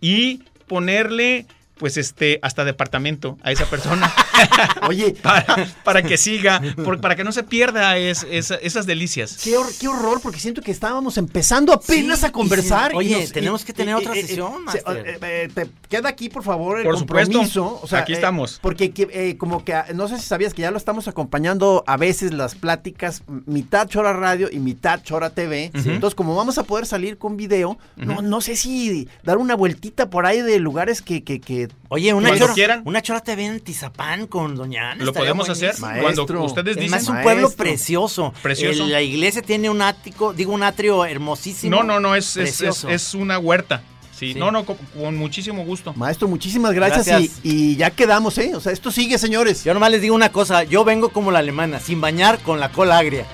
[0.00, 1.46] y ponerle,
[1.78, 4.12] pues, este, hasta departamento a esa persona.
[4.88, 9.38] Oye, para, para que siga, por- para que no se pierda es- esa- esas delicias.
[9.42, 12.90] Qué, hor- qué horror, porque siento que estábamos empezando apenas Sí, a conversar.
[12.92, 13.14] y sí.
[13.14, 15.06] Oye, tenemos que tener otra sesión, se- Master.
[15.06, 17.32] eh, eh, te queda aquí, por favor, el Por supuesto.
[17.32, 17.80] compromiso.
[17.82, 18.58] O sea, Aquí eh, estamos.
[18.62, 21.84] porque que, eh, como que, ah, no sé si sabías que ya lo estamos acompañando
[21.86, 25.70] a veces las pláticas, mitad Chora Radio y mitad Chora TV.
[25.74, 30.10] Entonces, como vamos a poder salir con video, no, no sé si dar una vueltita
[30.10, 31.22] por ahí de lugares que...
[31.24, 32.82] que, que Oye, una Cuando chora, quieran.
[32.84, 35.04] una chora TV en Tizapán con Doña Ana.
[35.04, 35.78] Lo podemos hacer.
[35.80, 36.26] Maestro.
[36.26, 37.16] cuando ustedes Además, es dicen.
[37.16, 37.64] un pueblo Maestro.
[37.64, 38.34] precioso.
[38.42, 38.84] Precioso.
[38.84, 41.76] El- la iglesia tiene un ático, digo, un atrio hermosísimo.
[41.76, 43.82] No, no, no, es, es, es, una huerta.
[44.18, 44.38] Sí, Sí.
[44.38, 45.92] no, no, con, con muchísimo gusto.
[45.92, 47.32] Maestro, muchísimas gracias, Gracias.
[47.42, 48.52] Y, y ya quedamos, ¿eh?
[48.54, 49.62] O sea, esto sigue, señores.
[49.64, 52.72] Yo nomás les digo una cosa, yo vengo como la alemana, sin bañar con la
[52.72, 53.26] cola agria.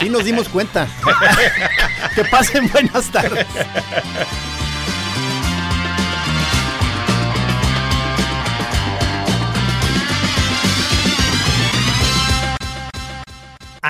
[0.00, 0.88] Sí nos dimos cuenta.
[2.16, 3.46] que pasen buenas tardes.